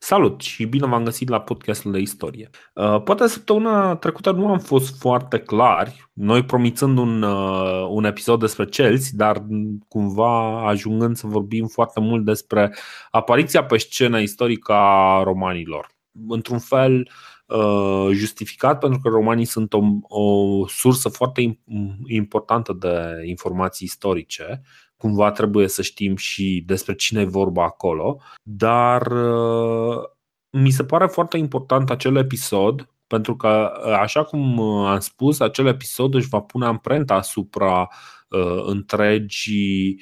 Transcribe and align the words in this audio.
Salut 0.00 0.40
și 0.40 0.64
bine 0.64 0.86
v-am 0.86 1.04
găsit 1.04 1.28
la 1.28 1.40
podcastul 1.40 1.92
de 1.92 1.98
istorie. 1.98 2.50
Uh, 2.74 3.02
poate 3.02 3.26
săptămâna 3.26 3.96
trecută 3.96 4.30
nu 4.30 4.48
am 4.48 4.58
fost 4.58 4.98
foarte 4.98 5.38
clari, 5.38 6.10
noi 6.12 6.44
promițând 6.44 6.98
un, 6.98 7.22
uh, 7.22 7.86
un 7.90 8.04
episod 8.04 8.40
despre 8.40 8.64
Chelsea, 8.64 9.10
dar 9.14 9.46
cumva 9.88 10.66
ajungând 10.68 11.16
să 11.16 11.26
vorbim 11.26 11.66
foarte 11.66 12.00
mult 12.00 12.24
despre 12.24 12.74
apariția 13.10 13.64
pe 13.64 13.76
scenă 13.76 14.20
istorică 14.20 14.72
a 14.72 15.22
romanilor. 15.22 15.88
Într-un 16.28 16.58
fel 16.58 17.10
uh, 17.46 18.08
justificat 18.12 18.78
pentru 18.78 18.98
că 18.98 19.08
romanii 19.08 19.44
sunt 19.44 19.72
o, 19.72 19.80
o 20.02 20.66
sursă 20.66 21.08
foarte 21.08 21.60
importantă 22.06 22.72
de 22.72 23.22
informații 23.24 23.86
istorice 23.86 24.62
cumva 24.98 25.30
trebuie 25.30 25.68
să 25.68 25.82
știm 25.82 26.16
și 26.16 26.62
despre 26.66 26.94
cine 26.94 27.20
e 27.20 27.24
vorba 27.24 27.64
acolo, 27.64 28.20
dar 28.42 29.06
uh, 29.06 30.02
mi 30.50 30.70
se 30.70 30.84
pare 30.84 31.06
foarte 31.06 31.36
important 31.36 31.90
acel 31.90 32.16
episod 32.16 32.88
pentru 33.06 33.36
că, 33.36 33.72
uh, 33.86 33.92
așa 33.92 34.24
cum 34.24 34.58
uh, 34.58 34.88
am 34.88 34.98
spus, 34.98 35.40
acel 35.40 35.66
episod 35.66 36.14
își 36.14 36.28
va 36.28 36.40
pune 36.40 36.66
amprenta 36.66 37.14
asupra 37.14 37.80
uh, 37.80 38.17
întregii 38.66 40.00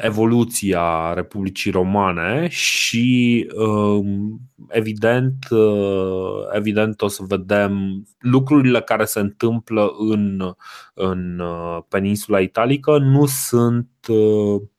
evoluții 0.00 0.74
a 0.74 1.12
Republicii 1.12 1.70
Romane 1.70 2.48
și 2.48 3.46
uh, 3.56 4.04
evident, 4.68 5.46
uh, 5.50 6.46
evident 6.52 7.02
o 7.02 7.08
să 7.08 7.22
vedem 7.26 8.04
lucrurile 8.18 8.80
care 8.80 9.04
se 9.04 9.20
întâmplă 9.20 9.94
în, 9.98 10.54
în 10.94 11.42
peninsula 11.88 12.40
italică 12.40 12.98
nu 12.98 13.26
sunt 13.26 13.88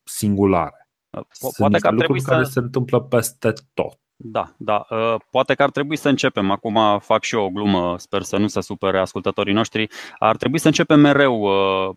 singulare. 0.04 0.90
Sunt 1.30 1.54
Poate 1.57 1.77
că 1.77 1.88
ar 1.88 1.93
trebui 1.93 2.20
să... 2.20 2.30
care 2.30 2.43
se 2.43 2.59
întâmplă 2.59 3.02
peste 3.02 3.54
tot. 3.73 3.99
Da, 4.18 4.54
da. 4.57 4.85
Uh, 4.90 5.16
poate 5.30 5.54
că 5.54 5.63
ar 5.63 5.71
trebui 5.71 5.96
să 5.96 6.09
începem. 6.09 6.52
Acum 6.52 6.99
fac 6.99 7.23
și 7.23 7.35
eu 7.35 7.43
o 7.43 7.49
glumă, 7.49 7.96
sper 7.98 8.21
să 8.21 8.37
nu 8.37 8.48
se 8.48 8.62
supere 8.62 8.99
ascultătorii 8.99 9.54
noștri. 9.54 9.87
Ar 10.20 10.37
trebui 10.37 10.59
să 10.59 10.68
începem 10.68 10.99
mereu 10.99 11.41
uh, 11.41 11.96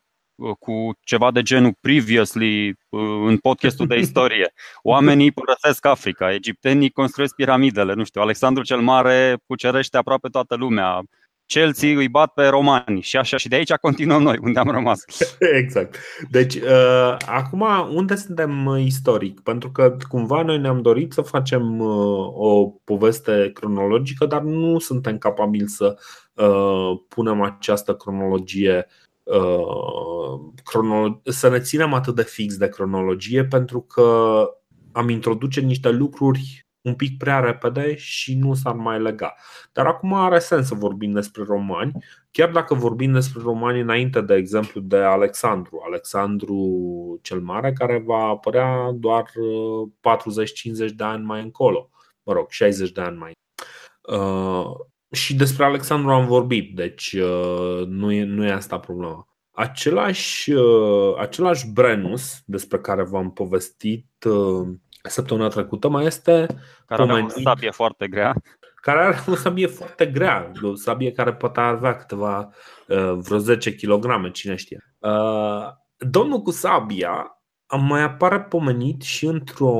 cu 0.58 0.90
ceva 1.00 1.30
de 1.30 1.42
genul 1.42 1.72
previously 1.80 2.68
uh, 2.68 3.00
în 3.26 3.36
podcastul 3.36 3.86
de 3.86 3.98
istorie. 4.06 4.52
Oamenii 4.82 5.32
părăsesc 5.32 5.86
Africa, 5.86 6.32
egiptenii 6.32 6.90
construiesc 6.90 7.34
piramidele, 7.34 7.94
nu 7.94 8.04
știu, 8.04 8.20
Alexandru 8.20 8.62
cel 8.62 8.80
Mare 8.80 9.36
cucerește 9.46 9.96
aproape 9.96 10.28
toată 10.28 10.54
lumea, 10.54 11.02
Chelsea 11.46 11.96
îi 11.96 12.08
bat 12.08 12.32
pe 12.32 12.46
romani 12.46 13.00
și 13.00 13.16
așa 13.16 13.36
și 13.36 13.48
de 13.48 13.56
aici 13.56 13.72
continuăm 13.72 14.22
noi, 14.22 14.38
unde 14.42 14.58
am 14.58 14.70
rămas. 14.70 15.04
Exact. 15.60 15.96
Deci, 16.30 16.54
uh, 16.54 17.16
acum, 17.26 17.66
unde 17.92 18.14
suntem 18.14 18.76
istoric? 18.78 19.40
Pentru 19.40 19.70
că 19.70 19.96
cumva 20.08 20.42
noi 20.42 20.58
ne-am 20.58 20.82
dorit 20.82 21.12
să 21.12 21.20
facem 21.20 21.78
uh, 21.78 22.28
o 22.34 22.64
poveste 22.84 23.50
cronologică, 23.54 24.26
dar 24.26 24.42
nu 24.42 24.78
suntem 24.78 25.18
capabili 25.18 25.68
să 25.68 25.96
uh, 26.34 27.00
punem 27.08 27.42
această 27.42 27.94
cronologie 27.94 28.86
uh, 28.88 29.07
cronolo- 30.64 31.22
să 31.24 31.48
ne 31.48 31.58
ținem 31.58 31.92
atât 31.92 32.14
de 32.14 32.22
fix 32.22 32.56
de 32.56 32.68
cronologie 32.68 33.44
pentru 33.44 33.80
că 33.80 34.40
am 34.92 35.08
introduce 35.08 35.60
niște 35.60 35.90
lucruri 35.90 36.68
un 36.80 36.94
pic 36.94 37.18
prea 37.18 37.40
repede 37.40 37.96
și 37.96 38.34
nu 38.34 38.54
s-ar 38.54 38.74
mai 38.74 39.00
lega. 39.00 39.34
Dar 39.72 39.86
acum 39.86 40.12
are 40.12 40.38
sens 40.38 40.66
să 40.66 40.74
vorbim 40.74 41.12
despre 41.12 41.42
romani, 41.42 41.92
chiar 42.30 42.50
dacă 42.50 42.74
vorbim 42.74 43.12
despre 43.12 43.40
romani 43.42 43.80
înainte, 43.80 44.20
de 44.20 44.34
exemplu, 44.34 44.80
de 44.80 44.96
Alexandru, 44.96 45.82
Alexandru 45.86 47.18
cel 47.22 47.40
Mare, 47.40 47.72
care 47.72 48.02
va 48.06 48.22
apărea 48.22 48.90
doar 48.94 49.24
40-50 49.24 49.30
uh, 50.80 50.90
de 50.96 51.04
ani 51.04 51.24
mai 51.24 51.42
încolo, 51.42 51.90
mă 52.22 52.32
rog, 52.32 52.50
60 52.50 52.90
de 52.90 53.00
ani 53.00 53.18
mai 53.18 53.32
uh, 54.02 54.70
și 55.10 55.34
despre 55.34 55.64
Alexandru 55.64 56.10
am 56.10 56.26
vorbit, 56.26 56.74
deci 56.74 57.12
uh, 57.12 57.86
nu, 57.86 58.12
e, 58.12 58.24
nu 58.24 58.44
e 58.44 58.52
asta 58.52 58.78
problema. 58.78 59.28
Același, 59.50 60.52
uh, 60.52 61.16
același 61.18 61.66
Brenus 61.72 62.42
despre 62.44 62.78
care 62.78 63.02
v-am 63.02 63.32
povestit 63.32 64.06
uh, 64.24 64.68
săptămâna 65.02 65.48
trecută 65.48 65.88
mai 65.88 66.04
este 66.04 66.46
care 66.86 67.02
pomenit, 67.02 67.30
are 67.30 67.40
o 67.40 67.40
sabie 67.40 67.70
foarte 67.70 68.08
grea. 68.08 68.34
Care 68.74 68.98
are 68.98 69.18
o 69.26 69.34
sabie 69.34 69.66
foarte 69.66 70.06
grea, 70.06 70.52
o 70.62 70.74
sabie 70.74 71.12
care 71.12 71.32
poate 71.32 71.60
avea 71.60 71.96
câteva 71.96 72.52
uh, 72.88 73.12
vreo 73.18 73.38
10 73.38 73.74
kg, 73.74 74.30
cine 74.32 74.54
știe. 74.54 74.94
Uh, 74.98 75.66
domnul 75.96 76.42
cu 76.42 76.50
sabia 76.50 77.37
mai 77.76 78.02
apare 78.02 78.40
pomenit 78.40 79.02
și 79.02 79.26
într-o, 79.26 79.70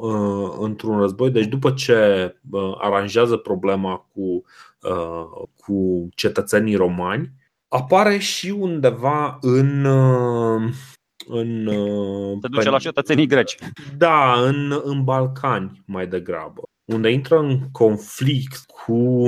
uh, 0.00 0.56
într-un 0.60 0.98
război, 0.98 1.30
deci 1.30 1.46
după 1.46 1.70
ce 1.70 2.34
aranjează 2.78 3.36
problema 3.36 3.96
cu, 3.96 4.44
cu 5.56 6.08
cetățenii 6.14 6.74
romani, 6.74 7.32
apare 7.68 8.18
și 8.18 8.50
undeva 8.50 9.38
în 9.40 9.86
în, 11.26 11.66
uh, 11.66 12.38
Se 12.40 12.48
duce 12.48 12.64
pe, 12.64 12.70
la 12.70 12.78
cetățenii 12.78 13.26
greci. 13.26 13.56
Da, 13.96 14.40
în, 14.40 14.80
în 14.84 15.04
Balcani 15.04 15.82
mai 15.86 16.06
degrabă, 16.06 16.62
unde 16.84 17.10
intră 17.10 17.38
în 17.38 17.70
conflict 17.70 18.64
cu 18.66 19.22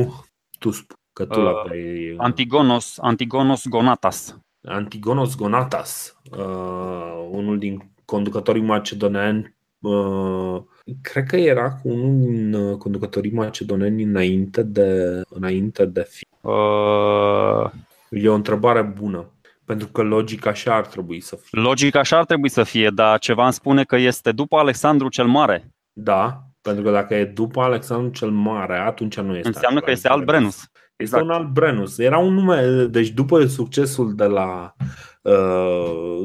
tu 0.58 0.70
spui 0.70 0.96
că 1.12 1.24
tu 1.24 1.40
uh, 1.40 2.14
Antigonos, 2.16 2.98
Antigonos 3.00 3.68
Gonatas. 3.68 4.38
Antigonos 4.68 5.36
Gonatas, 5.36 6.20
uh, 6.30 7.28
unul 7.30 7.58
din 7.58 7.92
conducătorii 8.14 8.62
macedoneni 8.62 9.56
uh, 9.80 10.62
cred 11.02 11.24
că 11.26 11.36
era 11.36 11.70
cu 11.70 11.88
unul 11.88 12.20
din 12.20 12.54
uh, 12.54 12.76
conducătorii 12.76 13.32
macedoneni 13.32 14.02
înainte 14.02 14.62
de, 14.62 15.22
înainte 15.28 15.84
de 15.84 16.06
fi. 16.08 16.26
Uh... 16.40 17.70
E 18.08 18.28
o 18.28 18.34
întrebare 18.34 18.82
bună. 18.82 19.28
Pentru 19.64 19.88
că 19.88 20.02
logica 20.02 20.50
așa 20.50 20.74
ar 20.74 20.86
trebui 20.86 21.20
să 21.20 21.36
fie. 21.36 21.60
Logica 21.60 21.98
așa 21.98 22.18
ar 22.18 22.24
trebui 22.24 22.48
să 22.48 22.62
fie, 22.62 22.90
dar 22.90 23.18
ceva 23.18 23.44
îmi 23.44 23.52
spune 23.52 23.84
că 23.84 23.96
este 23.96 24.32
după 24.32 24.56
Alexandru 24.56 25.08
cel 25.08 25.26
Mare. 25.26 25.72
Da, 25.92 26.42
pentru 26.62 26.82
că 26.82 26.90
dacă 26.90 27.14
e 27.14 27.24
după 27.24 27.60
Alexandru 27.60 28.10
cel 28.10 28.30
Mare, 28.30 28.78
atunci 28.78 29.20
nu 29.20 29.34
este. 29.36 29.48
Înseamnă 29.48 29.80
că 29.80 29.90
este 29.90 30.08
alt 30.08 30.24
Brenus. 30.24 30.56
Este 30.96 31.16
exact. 31.16 31.24
un 31.24 31.30
alt 31.30 31.48
Brenus. 31.48 31.98
Era 31.98 32.18
un 32.18 32.34
nume, 32.34 32.84
deci 32.90 33.08
după 33.08 33.46
succesul 33.46 34.14
de 34.14 34.24
la, 34.24 34.74
uh, 35.22 36.22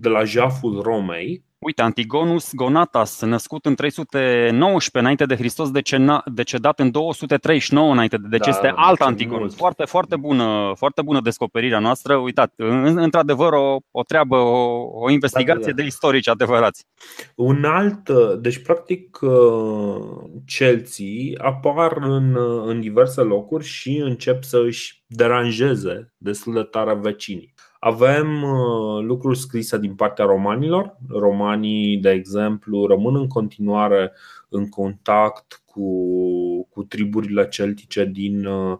de 0.00 0.08
la 0.08 0.24
jaful 0.24 0.80
Romei, 0.82 1.46
Uite, 1.58 1.82
Antigonus 1.82 2.54
Gonatas, 2.54 3.22
născut 3.22 3.66
în 3.66 3.74
319 3.74 4.98
înainte 4.98 5.24
de 5.24 5.36
Hristos, 5.36 5.70
decena, 5.70 6.22
decedat 6.26 6.80
în 6.80 6.90
239 6.90 7.92
înainte 7.92 8.16
de 8.16 8.26
deci 8.28 8.44
da, 8.44 8.50
este 8.50 8.72
alt 8.76 9.00
Antigonus. 9.00 9.54
Foarte, 9.56 9.84
foarte 9.84 10.16
bună, 10.16 10.72
foarte 10.76 11.02
bună 11.02 11.20
descoperirea 11.20 11.78
noastră. 11.78 12.16
Uitați, 12.16 12.54
într-adevăr 12.56 13.52
o, 13.52 13.76
o 13.90 14.02
treabă, 14.02 14.36
o, 14.36 14.88
o 14.92 15.10
investigație 15.10 15.60
da, 15.60 15.68
da, 15.68 15.74
da. 15.74 15.80
de 15.80 15.86
istorici 15.86 16.28
adevărați. 16.28 16.84
Un 17.36 17.64
alt, 17.64 18.10
deci 18.40 18.62
practic 18.62 19.18
uh, 19.20 19.30
Chelsea 20.46 21.06
apar 21.38 21.96
în, 22.00 22.36
în 22.66 22.80
diverse 22.80 23.20
locuri 23.20 23.64
și 23.64 23.96
încep 23.96 24.42
să 24.42 24.62
își 24.66 25.04
deranjeze 25.06 26.12
destul 26.16 26.52
de 26.52 26.62
tare 26.62 26.94
vecinii. 26.94 27.54
Avem 27.78 28.42
uh, 28.42 29.02
lucruri 29.02 29.38
scrise 29.38 29.78
din 29.78 29.94
partea 29.94 30.24
romanilor. 30.24 30.96
Romanii, 31.08 31.98
de 31.98 32.10
exemplu, 32.10 32.86
rămân 32.86 33.16
în 33.16 33.28
continuare 33.28 34.12
în 34.48 34.68
contact 34.68 35.62
cu, 35.64 35.88
cu 36.68 36.82
triburile 36.82 37.48
celtice 37.48 38.04
din 38.04 38.44
uh, 38.46 38.78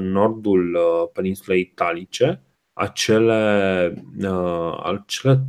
nordul 0.00 0.74
uh, 0.74 1.08
peninsulei 1.12 1.60
italice. 1.60 2.42
Acele, 2.72 3.94
acele 4.82 5.46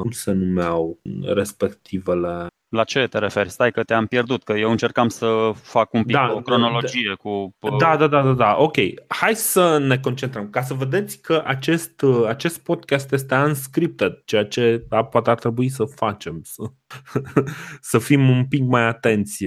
cum 0.00 0.10
se 0.10 0.32
numeau 0.32 0.98
respectivele 1.22 2.46
la 2.70 2.84
ce 2.84 3.06
te 3.06 3.18
referi? 3.18 3.50
Stai 3.50 3.70
că 3.70 3.82
te-am 3.82 4.06
pierdut, 4.06 4.42
că 4.42 4.52
eu 4.52 4.70
încercam 4.70 5.08
să 5.08 5.52
fac 5.54 5.92
un 5.92 6.04
pic 6.04 6.16
da, 6.16 6.32
o 6.32 6.40
cronologie 6.40 7.08
da, 7.08 7.14
cu... 7.14 7.56
Da, 7.78 7.96
da, 7.96 8.06
da, 8.06 8.22
da, 8.22 8.32
da, 8.32 8.56
ok. 8.58 8.76
Hai 9.08 9.34
să 9.34 9.78
ne 9.78 9.98
concentrăm, 9.98 10.50
ca 10.50 10.62
să 10.62 10.74
vedeți 10.74 11.20
că 11.20 11.42
acest, 11.46 12.04
acest 12.26 12.62
podcast 12.62 13.12
este 13.12 13.34
unscripted, 13.34 14.22
ceea 14.24 14.44
ce 14.44 14.86
poate 15.10 15.30
ar 15.30 15.38
trebui 15.38 15.68
să 15.68 15.84
facem, 15.84 16.40
să, 16.42 16.62
să 17.90 17.98
fim 17.98 18.28
un 18.28 18.46
pic 18.48 18.62
mai 18.62 18.82
atenți 18.82 19.44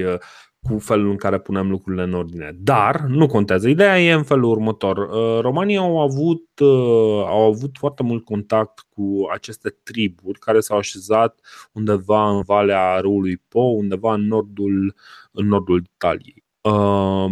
cu 0.63 0.77
felul 0.77 1.10
în 1.10 1.15
care 1.15 1.39
punem 1.39 1.69
lucrurile 1.69 2.04
în 2.04 2.13
ordine. 2.13 2.56
Dar 2.60 3.06
nu 3.07 3.27
contează. 3.27 3.69
Ideea 3.69 4.01
e 4.01 4.12
în 4.12 4.24
felul 4.24 4.50
următor. 4.50 4.98
Uh, 4.98 5.39
Romanii 5.42 5.77
au 5.77 6.00
avut, 6.00 6.60
uh, 6.60 7.24
au 7.27 7.42
avut 7.42 7.77
foarte 7.77 8.04
mult 8.04 8.25
contact 8.25 8.86
cu 8.89 9.27
aceste 9.33 9.75
triburi 9.83 10.39
care 10.39 10.60
s-au 10.60 10.77
așezat 10.77 11.39
undeva 11.71 12.30
în 12.30 12.42
valea 12.42 13.00
râului 13.00 13.38
Po, 13.48 13.60
undeva 13.60 14.13
în 14.13 14.27
nordul, 14.27 14.95
în 15.31 15.48
nordul 15.48 15.83
Italiei. 15.94 16.44
Uh, 16.62 17.31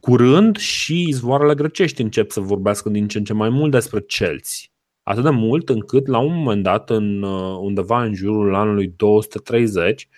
curând 0.00 0.56
și 0.56 1.08
izvoarele 1.08 1.54
grecești 1.54 2.02
încep 2.02 2.30
să 2.30 2.40
vorbească 2.40 2.88
din 2.88 3.08
ce 3.08 3.18
în 3.18 3.24
ce 3.24 3.32
mai 3.32 3.48
mult 3.48 3.70
despre 3.70 4.00
celți. 4.00 4.72
Atât 5.02 5.22
de 5.22 5.30
mult 5.30 5.68
încât 5.68 6.06
la 6.06 6.18
un 6.18 6.34
moment 6.34 6.62
dat, 6.62 6.90
în, 6.90 7.22
undeva 7.60 8.02
în 8.02 8.14
jurul 8.14 8.54
anului 8.54 8.94
230, 8.96 10.08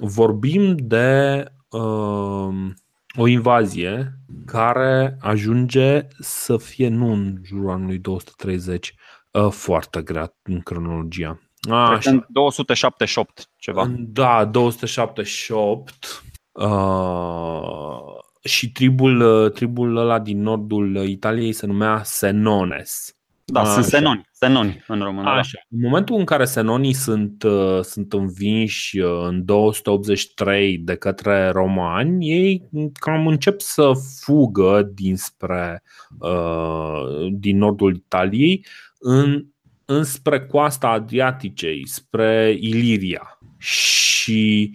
vorbim 0.00 0.76
de 0.76 1.44
uh, 1.70 2.70
o 3.16 3.26
invazie 3.26 4.18
care 4.46 5.16
ajunge 5.20 6.06
să 6.18 6.56
fie 6.56 6.88
nu 6.88 7.12
în 7.12 7.36
jurul 7.44 7.70
anului 7.70 7.98
230, 7.98 8.94
uh, 9.30 9.48
foarte 9.50 10.02
grea 10.02 10.34
în 10.42 10.60
cronologia. 10.60 11.40
A, 11.70 11.98
Cred 11.98 12.12
în 12.12 12.24
278 12.28 13.50
ceva. 13.56 13.90
Da, 13.98 14.44
278. 14.44 16.22
Uh, 16.52 18.20
și 18.44 18.72
tribul, 18.72 19.20
uh, 19.20 19.52
tribul 19.52 19.96
ăla 19.96 20.18
din 20.18 20.42
nordul 20.42 20.96
Italiei 20.96 21.52
se 21.52 21.66
numea 21.66 22.02
Senones. 22.02 23.16
Da, 23.44 23.60
Așa. 23.60 23.72
sunt 23.72 23.84
senoni, 23.84 24.28
senoni 24.32 24.84
în 24.86 24.98
română. 24.98 25.22
Da. 25.22 25.30
Așa. 25.30 25.58
În 25.68 25.80
momentul 25.80 26.18
în 26.18 26.24
care 26.24 26.44
senonii 26.44 26.92
sunt, 26.92 27.42
uh, 27.42 27.80
sunt 27.80 28.12
învinși 28.12 28.98
uh, 28.98 29.24
în 29.26 29.44
283 29.44 30.78
de 30.78 30.94
către 30.94 31.48
romani, 31.48 32.30
ei 32.30 32.68
cam 32.92 33.26
încep 33.26 33.60
să 33.60 33.90
fugă 34.20 34.90
dinspre 34.94 35.82
uh, 36.18 37.26
din 37.30 37.58
nordul 37.58 37.94
Italiei 37.94 38.66
în, 38.98 39.46
înspre 39.84 40.46
coasta 40.46 40.88
Adriaticei, 40.88 41.88
spre 41.88 42.56
Iliria. 42.60 43.38
Și 43.58 44.74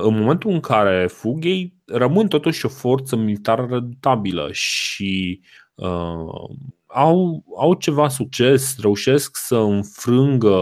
în 0.00 0.18
momentul 0.18 0.50
în 0.50 0.60
care 0.60 1.06
fug, 1.06 1.44
ei 1.44 1.74
rămân 1.84 2.28
totuși 2.28 2.66
o 2.66 2.68
forță 2.68 3.16
militară 3.16 3.66
redutabilă 3.70 4.48
și 4.52 5.40
uh, 5.78 6.50
au, 6.86 7.44
au 7.56 7.74
ceva 7.74 8.08
succes, 8.08 8.78
reușesc 8.80 9.36
să 9.36 9.56
înfrângă 9.56 10.56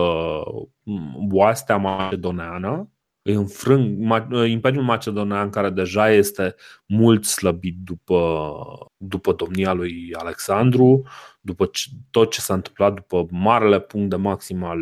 oastea 1.30 1.76
macedoneană, 1.76 2.90
înfrâng 3.22 4.12
Imperiul 4.46 4.82
Macedonean, 4.82 5.50
care 5.50 5.70
deja 5.70 6.10
este 6.10 6.54
mult 6.86 7.24
slăbit 7.24 7.76
după, 7.84 8.52
după 8.96 9.32
domnia 9.32 9.72
lui 9.72 10.14
Alexandru, 10.14 11.02
după 11.40 11.70
tot 12.10 12.30
ce 12.30 12.40
s-a 12.40 12.54
întâmplat 12.54 12.94
după 12.94 13.26
marele 13.30 13.80
punct 13.80 14.10
de 14.10 14.16
maxim 14.16 14.64
al 14.64 14.80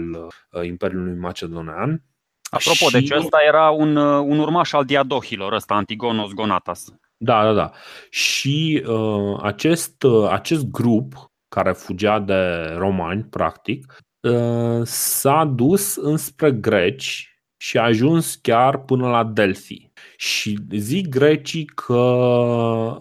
uh, 0.51 0.67
Imperiului 0.67 1.19
Macedonean. 1.19 2.03
Apropo, 2.51 2.87
și... 2.87 2.93
deci 2.93 3.11
ăsta 3.11 3.39
era 3.47 3.71
un, 3.71 3.97
uh, 3.97 4.25
un 4.27 4.39
urmaș 4.39 4.73
al 4.73 4.85
Diadohilor, 4.85 5.53
ăsta, 5.53 5.75
Antigonos 5.75 6.33
Gonatas. 6.33 6.95
Da, 7.17 7.43
da, 7.43 7.53
da. 7.53 7.73
Și 8.11 8.85
uh, 8.87 9.39
acest, 9.43 10.03
uh, 10.03 10.29
acest 10.31 10.71
grup 10.71 11.33
care 11.49 11.73
fugea 11.73 12.19
de 12.19 12.75
romani, 12.77 13.23
practic, 13.23 13.97
uh, 14.21 14.81
s-a 14.85 15.45
dus 15.45 15.97
înspre 15.97 16.53
greci 16.53 17.29
și 17.57 17.79
a 17.79 17.83
ajuns 17.83 18.35
chiar 18.35 18.79
până 18.79 19.09
la 19.09 19.25
Delphi. 19.25 19.91
Și 20.17 20.59
zic 20.71 21.09
grecii 21.09 21.65
că. 21.65 21.95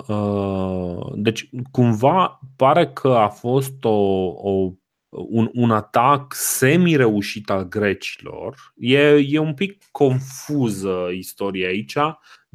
Uh, 0.07 1.11
deci, 1.15 1.49
cumva 1.71 2.39
pare 2.55 2.87
că 2.87 3.07
a 3.07 3.27
fost 3.27 3.83
o, 3.83 4.27
o 4.27 4.73
un, 5.09 5.49
un 5.53 5.71
atac 5.71 6.33
semi-reușit 6.33 7.49
al 7.49 7.67
grecilor. 7.67 8.73
E, 8.75 8.99
e 9.27 9.37
un 9.37 9.53
pic 9.53 9.83
confuză 9.91 11.09
istoria 11.13 11.67
aici. 11.67 11.95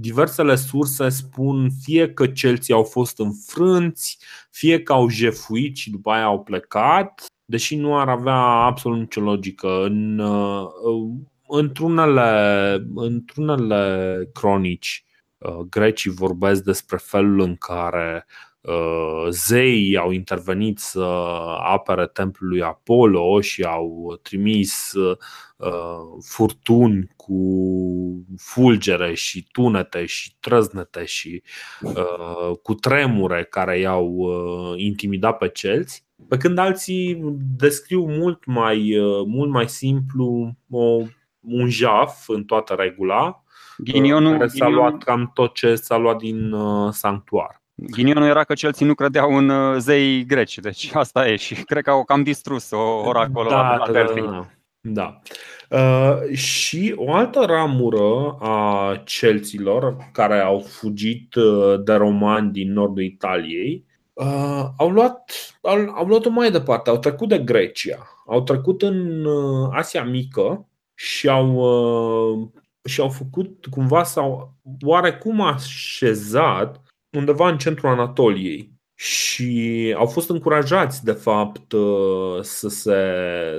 Diversele 0.00 0.54
surse 0.54 1.08
spun 1.08 1.70
fie 1.82 2.12
că 2.12 2.26
celții 2.26 2.74
au 2.74 2.82
fost 2.82 3.18
înfrânți, 3.18 4.18
fie 4.50 4.82
că 4.82 4.92
au 4.92 5.08
jefuit 5.08 5.76
și 5.76 5.90
după 5.90 6.10
aia 6.10 6.24
au 6.24 6.42
plecat, 6.42 7.26
deși 7.44 7.76
nu 7.76 7.98
ar 7.98 8.08
avea 8.08 8.36
absolut 8.40 8.98
nicio 8.98 9.20
logică. 9.20 9.84
În, 9.84 10.18
uh, 10.18 10.66
într-unele, 11.48 12.86
într-unele 12.94 14.30
cronici, 14.32 15.04
uh, 15.38 15.58
grecii 15.70 16.10
vorbesc 16.10 16.62
despre 16.62 16.96
felul 16.96 17.40
în 17.40 17.56
care 17.56 18.26
Uh, 18.26 18.47
zeii 19.28 19.96
au 19.96 20.10
intervenit 20.10 20.78
să 20.78 21.02
apere 21.62 22.06
templul 22.06 22.48
lui 22.48 22.62
Apollo 22.62 23.40
și 23.40 23.62
au 23.62 24.18
trimis 24.22 24.92
uh, 24.92 25.16
furtuni 26.24 27.12
cu 27.16 27.42
fulgere 28.36 29.14
și 29.14 29.46
tunete 29.52 30.04
și 30.04 30.36
trăznete 30.40 31.04
și 31.04 31.42
uh, 31.82 32.56
cu 32.62 32.74
tremure 32.74 33.46
care 33.50 33.78
i-au 33.78 34.30
intimidat 34.76 35.38
pe 35.38 35.48
celți, 35.48 36.06
pe 36.28 36.36
când 36.36 36.58
alții 36.58 37.20
descriu 37.56 38.06
mult 38.06 38.44
mai, 38.44 38.96
mult 39.26 39.50
mai 39.50 39.68
simplu 39.68 40.56
o, 40.70 41.02
un 41.40 41.68
jaf 41.68 42.28
în 42.28 42.44
toată 42.44 42.74
regula, 42.74 43.42
Ghinionul, 43.76 44.32
care 44.32 44.48
s-a 44.48 44.68
luat 44.68 44.98
cam 44.98 45.30
tot 45.34 45.54
ce 45.54 45.74
s-a 45.74 45.96
luat 45.96 46.16
din 46.16 46.54
sanctuar. 46.90 47.62
Ghinionul 47.86 48.28
era 48.28 48.44
că 48.44 48.54
celții 48.54 48.86
nu 48.86 48.94
credeau 48.94 49.36
în 49.36 49.48
uh, 49.48 49.76
zei 49.78 50.24
greci, 50.26 50.58
deci 50.58 50.90
asta 50.92 51.28
e 51.28 51.36
și 51.36 51.54
cred 51.54 51.82
că 51.82 51.90
au 51.90 52.04
cam 52.04 52.22
distrus 52.22 52.70
o 52.70 53.02
oracolul 53.04 53.50
da, 53.50 53.82
da, 53.86 53.92
da, 53.92 54.12
da. 54.14 54.46
da. 54.80 55.20
Uh, 55.70 56.36
și 56.36 56.92
o 56.96 57.12
altă 57.12 57.44
ramură 57.46 58.36
a 58.40 59.02
celților 59.04 59.96
care 60.12 60.40
au 60.40 60.58
fugit 60.58 61.34
uh, 61.34 61.80
de 61.84 61.92
romani 61.92 62.52
din 62.52 62.72
nordul 62.72 63.02
Italiei 63.02 63.84
uh, 64.12 64.64
au, 64.76 64.90
luat, 64.90 65.32
au, 65.62 65.90
au 65.94 66.06
luat-o 66.06 66.30
mai 66.30 66.50
departe, 66.50 66.90
au 66.90 66.98
trecut 66.98 67.28
de 67.28 67.38
Grecia, 67.38 68.06
au 68.26 68.42
trecut 68.42 68.82
în 68.82 69.24
uh, 69.24 69.68
Asia 69.72 70.04
Mică 70.04 70.68
și 70.94 71.28
au, 71.28 71.54
uh, 71.54 72.48
și 72.84 73.00
au 73.00 73.08
făcut 73.08 73.66
cumva 73.70 74.02
sau 74.02 74.54
oarecum 74.80 75.40
așezat 75.40 76.82
undeva 77.16 77.48
în 77.48 77.58
centrul 77.58 77.90
Anatoliei 77.90 78.76
și 78.94 79.94
au 79.96 80.06
fost 80.06 80.30
încurajați, 80.30 81.04
de 81.04 81.12
fapt, 81.12 81.72
uh, 81.72 82.40
să 82.40 82.68
se, 82.68 83.02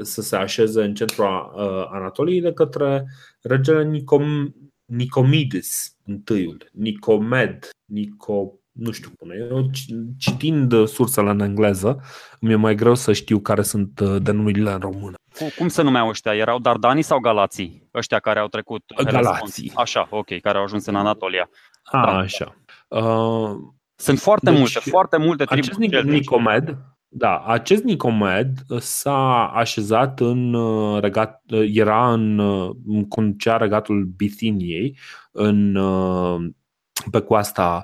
să 0.02 0.22
se 0.22 0.36
așeze 0.36 0.84
în 0.84 0.94
centrul 0.94 1.26
uh, 1.26 1.88
Anatoliei 1.92 2.42
de 2.42 2.54
către 2.54 3.06
regele 3.42 3.84
Nicom, 3.84 4.54
Nicomides 4.86 5.96
întâiul, 6.06 6.70
Nicomed, 6.74 7.70
Nico, 7.86 8.54
nu 8.72 8.92
știu 8.92 9.10
cum 9.18 9.30
e. 9.30 9.48
Eu, 9.50 9.70
citind 10.18 10.88
sursele 10.88 11.30
în 11.30 11.40
engleză, 11.40 12.04
mi-e 12.40 12.56
mai 12.56 12.76
greu 12.76 12.96
să 12.96 13.14
știu 13.14 13.40
care 13.40 13.62
sunt 13.62 14.00
uh, 14.00 14.22
denumirile 14.22 14.72
în 14.72 14.80
română. 14.80 15.14
Cum 15.58 15.68
se 15.68 15.82
numeau 15.82 16.08
ăștia? 16.08 16.36
Erau 16.36 16.60
Dardanii 16.60 17.04
sau 17.04 17.20
Galații? 17.20 17.90
Ăștia 17.94 18.20
care 18.20 18.40
au 18.40 18.48
trecut 18.48 18.84
Galații. 19.04 19.72
Așa, 19.76 20.08
ok, 20.10 20.40
care 20.40 20.58
au 20.58 20.64
ajuns 20.64 20.86
în 20.86 20.96
Anatolia. 20.96 21.50
A, 21.84 22.06
da. 22.06 22.18
așa. 22.18 22.56
Uh, 22.90 23.58
Sunt 23.96 24.20
foarte 24.20 24.50
deci, 24.50 24.60
multe, 24.60 24.80
foarte 24.80 25.18
multe 25.18 25.44
triburi. 25.44 25.88
Acest 25.88 26.04
Nicomed, 26.06 26.78
da, 27.08 27.40
acest 27.40 27.84
Nicomed 27.84 28.58
s-a 28.78 29.48
așezat 29.48 30.20
în 30.20 30.54
uh, 30.54 31.02
regat, 31.02 31.42
uh, 31.50 31.70
era 31.74 32.14
în, 32.14 32.40
în 32.86 33.08
conducea 33.08 33.58
regatul 33.58 34.04
Bithyniei, 34.04 34.98
în, 35.32 35.74
pe 37.12 37.20
coasta 37.20 37.84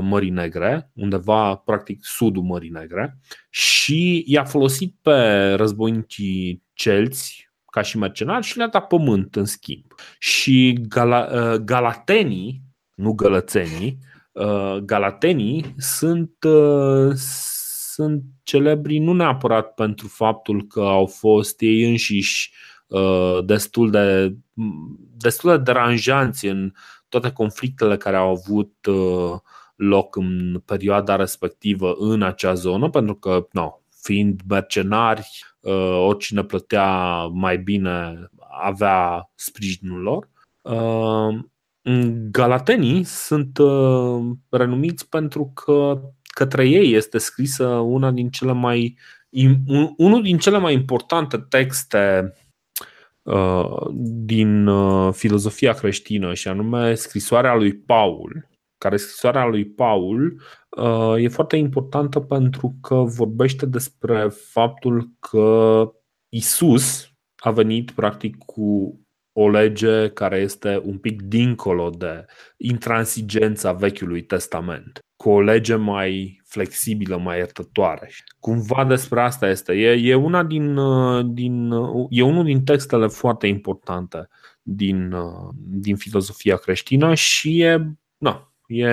Mării 0.00 0.30
Negre, 0.30 0.90
undeva 0.94 1.54
practic 1.54 1.98
sudul 2.02 2.42
Mării 2.42 2.70
Negre 2.70 3.18
și 3.50 4.24
i-a 4.26 4.44
folosit 4.44 4.96
pe 5.02 5.52
războinicii 5.52 6.62
celți 6.72 7.50
ca 7.72 7.82
și 7.82 7.98
mercenari 7.98 8.44
și 8.46 8.56
le-a 8.56 8.68
dat 8.68 8.86
pământ 8.86 9.36
în 9.36 9.44
schimb. 9.44 9.84
Și 10.18 10.78
gala, 10.88 11.56
galatenii, 11.56 12.62
nu 12.94 13.12
gălățenii, 13.12 13.98
Uh, 13.98 14.15
galatenii 14.82 15.74
sunt, 15.76 16.32
uh, 16.44 17.12
sunt 17.94 18.22
celebri 18.42 18.98
nu 18.98 19.12
neapărat 19.12 19.74
pentru 19.74 20.08
faptul 20.08 20.66
că 20.66 20.80
au 20.80 21.06
fost 21.06 21.60
ei 21.60 21.88
înșiși 21.90 22.52
uh, 22.86 23.38
destul 23.44 23.90
de, 23.90 24.36
destul 25.16 25.50
de 25.50 25.62
deranjanți 25.62 26.46
în 26.46 26.72
toate 27.08 27.32
conflictele 27.32 27.96
care 27.96 28.16
au 28.16 28.30
avut 28.30 28.72
loc 29.76 30.16
în 30.16 30.62
perioada 30.64 31.16
respectivă 31.16 31.94
în 31.98 32.22
acea 32.22 32.54
zonă, 32.54 32.90
pentru 32.90 33.14
că, 33.14 33.46
no, 33.52 33.70
fiind 34.02 34.40
mercenari, 34.48 35.28
oricine 36.06 36.44
plătea 36.44 37.24
mai 37.26 37.58
bine 37.58 38.28
avea 38.60 39.30
sprijinul 39.34 40.00
lor. 40.00 40.28
Galatenii 42.30 43.04
sunt 43.04 43.58
uh, 43.58 44.36
renumiți 44.50 45.08
pentru 45.08 45.52
că 45.54 46.00
către 46.22 46.68
ei 46.68 46.92
este 46.92 47.18
scrisă 47.18 47.66
una 47.66 48.10
din 48.10 48.28
cele 48.28 48.52
mai 48.52 48.98
unul 49.96 50.22
din 50.22 50.38
cele 50.38 50.58
mai 50.58 50.72
importante 50.72 51.38
texte 51.38 52.32
uh, 53.22 53.86
din 54.00 54.66
uh, 54.66 55.12
filozofia 55.12 55.72
creștină 55.72 56.34
și 56.34 56.48
anume 56.48 56.94
scrisoarea 56.94 57.54
lui 57.54 57.74
Paul, 57.74 58.48
care 58.78 58.96
scrisoarea 58.96 59.46
lui 59.46 59.64
Paul 59.64 60.40
e 61.16 61.28
foarte 61.28 61.56
importantă 61.56 62.20
pentru 62.20 62.78
că 62.80 62.94
vorbește 62.94 63.66
despre 63.66 64.28
faptul 64.28 65.10
că 65.20 65.90
Isus 66.28 67.10
a 67.36 67.50
venit 67.50 67.90
practic 67.90 68.36
cu 68.36 68.98
o 69.38 69.48
lege 69.48 70.08
care 70.08 70.36
este 70.36 70.80
un 70.84 70.98
pic 70.98 71.22
dincolo 71.22 71.90
de 71.90 72.26
intransigența 72.56 73.72
Vechiului 73.72 74.22
Testament, 74.22 74.98
cu 75.16 75.30
o 75.30 75.40
lege 75.40 75.74
mai 75.74 76.40
flexibilă, 76.44 77.16
mai 77.16 77.36
iertătoare. 77.36 78.10
Cumva 78.40 78.84
despre 78.84 79.20
asta 79.20 79.48
este. 79.48 79.72
E, 79.72 80.10
e, 80.10 80.14
una 80.14 80.44
din, 80.44 80.78
din, 81.34 81.70
e 82.10 82.22
unul 82.22 82.44
din 82.44 82.64
textele 82.64 83.06
foarte 83.06 83.46
importante 83.46 84.28
din, 84.62 85.14
din 85.54 85.96
filozofia 85.96 86.56
creștină 86.56 87.14
și 87.14 87.60
e, 87.60 87.96
na, 88.18 88.52
e 88.66 88.86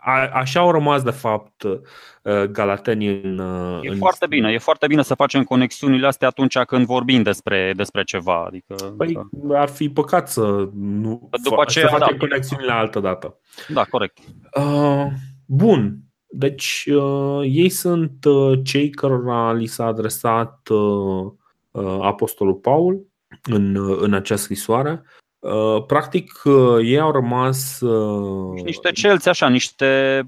a, 0.00 0.28
așa 0.32 0.60
au 0.60 0.70
rămas, 0.70 1.02
de 1.02 1.10
fapt, 1.10 1.62
uh, 1.62 2.44
galatenii 2.44 3.20
în. 3.22 3.38
Uh, 3.38 3.78
e 3.82 3.88
în 3.88 3.96
foarte 3.96 4.26
bine, 4.26 4.52
e 4.52 4.58
foarte 4.58 4.86
bine 4.86 5.02
să 5.02 5.14
facem 5.14 5.42
conexiunile 5.42 6.06
astea 6.06 6.28
atunci 6.28 6.58
când 6.58 6.86
vorbim 6.86 7.22
despre, 7.22 7.72
despre 7.76 8.04
ceva. 8.04 8.44
Adică, 8.46 8.74
păi, 8.96 9.18
ar 9.52 9.68
fi 9.68 9.88
păcat 9.88 10.28
să 10.28 10.68
nu 10.74 11.28
După 11.42 11.60
aceea, 11.60 11.88
să 11.88 11.96
facem 11.96 12.16
da. 12.18 12.26
conexiunile 12.26 12.72
altă 12.72 13.00
dată. 13.00 13.38
Da, 13.68 13.84
corect. 13.84 14.18
Uh, 14.56 15.06
bun. 15.46 15.98
Deci, 16.36 16.88
uh, 16.94 17.40
ei 17.42 17.68
sunt 17.68 18.24
uh, 18.24 18.58
cei 18.64 18.90
cărora 18.90 19.52
li 19.52 19.66
s-a 19.66 19.84
adresat 19.84 20.68
uh, 20.68 21.32
uh, 21.70 21.98
Apostolul 22.00 22.54
Paul 22.54 23.06
în, 23.42 23.74
uh, 23.74 23.98
în 24.00 24.12
acea 24.12 24.36
scrisoare. 24.36 25.02
Uh, 25.44 25.84
practic, 25.86 26.42
uh, 26.44 26.78
ei 26.82 26.98
au 26.98 27.12
rămas. 27.12 27.80
Uh, 27.80 28.62
niște 28.62 28.92
celți, 28.92 29.28
așa, 29.28 29.48
niște 29.48 30.22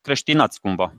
creștinați 0.00 0.60
cumva. 0.60 0.94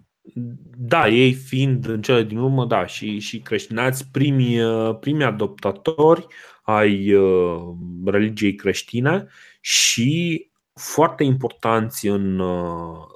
Da, 0.78 1.08
ei 1.08 1.34
fiind 1.34 1.88
în 1.88 2.01
cele 2.01 2.24
din 2.24 2.38
urmă, 2.38 2.66
da, 2.66 2.86
și, 2.86 3.20
și 3.20 3.40
creștinați 3.40 4.08
primii, 4.12 4.60
primii 5.00 5.25
adoptatori 5.25 6.28
ai 6.63 7.16
religiei 8.06 8.56
creștine 8.56 9.28
și 9.60 10.50
foarte 10.74 11.24
importanți 11.24 12.08
în, 12.08 12.42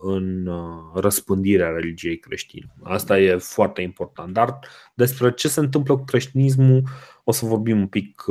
în 0.01 0.49
răspândirea 0.93 1.69
religiei 1.69 2.19
creștine. 2.19 2.67
Asta 2.83 3.19
e 3.19 3.35
foarte 3.35 3.81
important. 3.81 4.33
Dar 4.33 4.59
despre 4.93 5.31
ce 5.31 5.47
se 5.47 5.59
întâmplă 5.59 5.95
cu 5.95 6.03
creștinismul 6.03 6.83
o 7.27 7.31
să 7.31 7.45
vorbim 7.45 7.79
un 7.79 7.87
pic, 7.87 8.23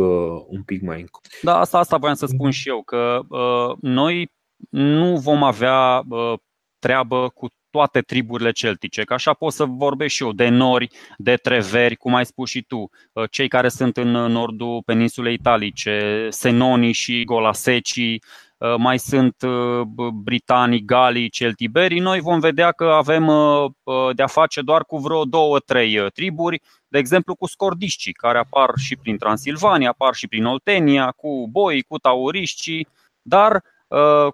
un 0.46 0.62
pic 0.62 0.82
mai 0.82 1.00
încolo. 1.00 1.24
Da, 1.42 1.58
asta, 1.58 1.78
asta 1.78 1.96
voiam 1.96 2.14
să 2.14 2.26
spun 2.26 2.50
și 2.50 2.68
eu, 2.68 2.82
că 2.82 3.20
uh, 3.28 3.76
noi 3.80 4.32
nu 4.70 5.16
vom 5.16 5.42
avea 5.42 6.02
uh, 6.08 6.32
treabă 6.78 7.28
cu 7.28 7.48
toate 7.70 8.00
triburile 8.00 8.50
celtice, 8.50 9.02
că 9.02 9.14
așa 9.14 9.32
pot 9.32 9.52
să 9.52 9.64
vorbesc 9.64 10.14
și 10.14 10.22
eu 10.22 10.32
de 10.32 10.48
nori, 10.48 10.88
de 11.16 11.34
treveri, 11.34 11.96
cum 11.96 12.14
ai 12.14 12.26
spus 12.26 12.50
și 12.50 12.62
tu, 12.62 12.90
cei 13.30 13.48
care 13.48 13.68
sunt 13.68 13.96
în 13.96 14.10
nordul 14.10 14.82
peninsulei 14.84 15.34
italice, 15.34 16.26
senonii 16.30 16.92
și 16.92 17.24
golasecii, 17.24 18.22
Uh, 18.53 18.53
mai 18.78 18.99
sunt 18.99 19.42
uh, 19.42 19.80
britanii, 20.14 20.85
galii, 20.85 21.28
celtiberii, 21.28 21.99
noi 21.99 22.21
vom 22.21 22.40
vedea 22.40 22.73
că 22.73 22.85
avem 22.85 23.26
uh, 23.26 23.71
de-a 24.14 24.26
face 24.26 24.62
doar 24.62 24.85
cu 24.85 24.99
vreo 24.99 25.25
două, 25.25 25.59
trei 25.59 26.11
triburi, 26.11 26.61
de 26.88 26.99
exemplu 26.99 27.35
cu 27.35 27.47
scordișcii, 27.47 28.12
care 28.12 28.38
apar 28.38 28.71
și 28.76 28.97
prin 28.97 29.18
Transilvania, 29.18 29.88
apar 29.88 30.14
și 30.14 30.28
prin 30.28 30.44
Oltenia, 30.44 31.11
cu 31.11 31.49
boi, 31.50 31.83
cu 31.83 31.99
taurișcii, 31.99 32.88
dar 33.23 33.62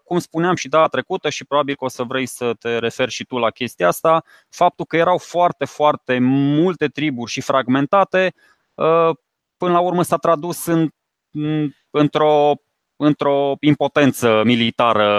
cum 0.05 0.19
spuneam 0.19 0.55
și 0.55 0.69
data 0.69 0.87
trecută 0.87 1.29
și 1.29 1.45
probabil 1.45 1.75
că 1.75 1.85
o 1.85 1.89
să 1.89 2.03
vrei 2.03 2.27
să 2.27 2.55
te 2.59 2.79
referi 2.79 3.11
și 3.11 3.25
tu 3.25 3.39
la 3.39 3.51
chestia 3.51 3.89
asta, 3.89 4.25
faptul 4.49 4.85
că 4.85 4.97
erau 4.97 5.19
foarte, 5.19 5.65
foarte 5.65 6.19
multe 6.21 6.87
triburi 6.87 7.31
și 7.31 7.41
fragmentate, 7.41 8.35
până 9.57 9.73
la 9.73 9.81
urmă 9.81 10.03
s-a 10.03 10.17
tradus 10.17 10.67
în, 10.67 10.91
într-o 11.91 12.55
într-o 13.03 13.57
impotență 13.61 14.43
militară 14.45 15.11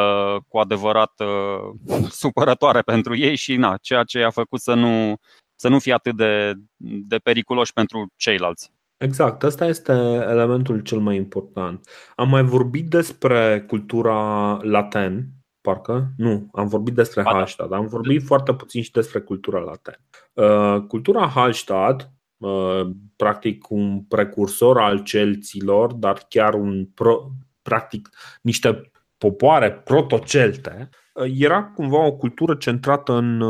cu 0.47 0.57
adevărat 0.57 1.13
uh, 1.19 2.05
supărătoare 2.21 2.81
pentru 2.81 3.15
ei 3.15 3.35
și 3.35 3.55
na, 3.55 3.77
ceea 3.81 4.03
ce 4.03 4.23
a 4.23 4.29
făcut 4.29 4.59
să 4.59 4.73
nu, 4.73 5.15
să 5.55 5.67
nu 5.67 5.79
fie 5.79 5.93
atât 5.93 6.15
de, 6.15 6.53
de 6.77 7.17
periculoși 7.17 7.73
pentru 7.73 8.11
ceilalți. 8.15 8.71
Exact, 8.97 9.43
ăsta 9.43 9.65
este 9.65 9.91
elementul 10.29 10.79
cel 10.79 10.99
mai 10.99 11.15
important. 11.15 11.87
Am 12.15 12.29
mai 12.29 12.43
vorbit 12.43 12.89
despre 12.89 13.63
cultura 13.67 14.59
laten, 14.61 15.27
parcă? 15.61 16.11
Nu, 16.17 16.49
am 16.53 16.67
vorbit 16.67 16.93
despre 16.93 17.21
ba, 17.21 17.31
Hallstatt, 17.31 17.71
am 17.71 17.87
vorbit 17.87 18.23
foarte 18.23 18.53
puțin 18.53 18.81
și 18.81 18.91
despre 18.91 19.19
cultura 19.19 19.59
laten. 19.59 19.99
Uh, 20.33 20.81
cultura 20.87 21.27
Hallstatt, 21.27 22.11
uh, 22.37 22.89
practic 23.15 23.69
un 23.69 24.01
precursor 24.01 24.79
al 24.79 25.03
celților, 25.03 25.93
dar 25.93 26.25
chiar 26.29 26.53
un 26.53 26.85
pro, 26.85 27.31
practic 27.61 28.09
niște 28.41 28.91
popoare 29.17 29.71
protocelte, 29.71 30.89
era 31.37 31.63
cumva 31.63 32.05
o 32.05 32.11
cultură 32.11 32.55
centrată 32.55 33.13
în, 33.13 33.41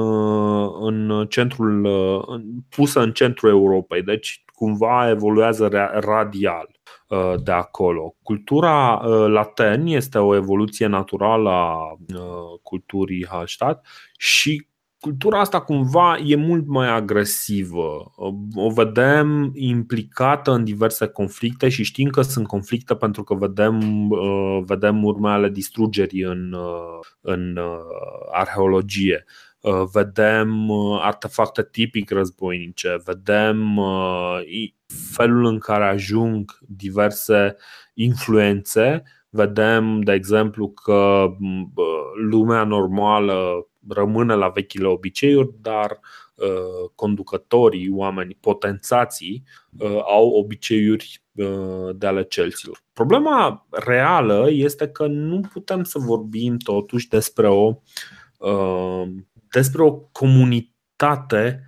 în 0.82 1.26
centrul, 1.30 1.88
pusă 2.70 3.00
în 3.00 3.12
centrul 3.12 3.50
Europei, 3.50 4.02
deci 4.02 4.44
cumva 4.62 5.10
evoluează 5.10 5.68
radial 5.94 6.70
uh, 7.08 7.34
de 7.44 7.52
acolo. 7.52 8.16
Cultura 8.24 8.94
uh, 8.94 9.28
laten 9.28 9.86
este 9.86 10.18
o 10.18 10.36
evoluție 10.36 10.88
naturală 10.88 11.50
a 11.50 11.92
uh, 11.92 12.60
culturii 12.62 13.28
Hallstatt 13.30 13.86
și 14.18 14.68
cultura 15.02 15.40
asta 15.40 15.62
cumva 15.62 16.18
e 16.18 16.36
mult 16.36 16.68
mai 16.68 16.88
agresivă. 16.90 18.12
O 18.54 18.70
vedem 18.70 19.52
implicată 19.54 20.52
în 20.52 20.64
diverse 20.64 21.08
conflicte 21.08 21.70
și 21.70 21.84
știm 21.84 22.10
că 22.10 22.22
sunt 22.22 22.48
conflicte 22.48 22.96
pentru 22.96 23.24
că 23.24 23.34
vedem, 23.34 24.10
uh, 24.10 24.62
vedem 24.66 25.04
urmele 25.04 25.50
distrugerii 25.50 26.22
în, 26.22 26.54
uh, 26.54 27.00
în 27.22 27.58
uh, 27.58 27.80
arheologie. 28.32 29.26
Vedem 29.94 30.72
artefacte 31.02 31.68
tipic 31.72 32.10
războinice, 32.12 33.02
vedem 33.06 33.80
felul 35.14 35.46
în 35.46 35.60
care 35.60 35.84
ajung 35.84 36.58
diverse 36.68 37.56
influențe 37.94 39.04
vedem, 39.30 40.02
de 40.02 40.12
exemplu, 40.12 40.70
că 40.70 41.28
lumea 42.30 42.64
normală 42.64 43.68
rămâne 43.90 44.34
la 44.34 44.50
vechile 44.50 44.88
obiceiuri, 44.88 45.54
dar 45.62 46.00
uh, 46.36 46.90
conducătorii, 46.96 47.92
oamenii, 47.92 48.38
potențații 48.40 49.44
uh, 49.80 50.02
au 50.06 50.28
obiceiuri 50.28 51.24
uh, 51.32 51.90
de 51.96 52.08
ale 52.08 52.24
celților. 52.24 52.84
Problema 52.94 53.68
reală 53.70 54.48
este 54.50 54.88
că 54.88 55.08
nu 55.08 55.42
putem 55.54 55.84
să 55.84 56.00
vorbim 56.00 56.58
totuși 56.58 57.08
despre 57.08 57.48
o, 57.50 57.74
despre 59.52 59.82
o 59.82 59.92
comunitate 59.92 61.64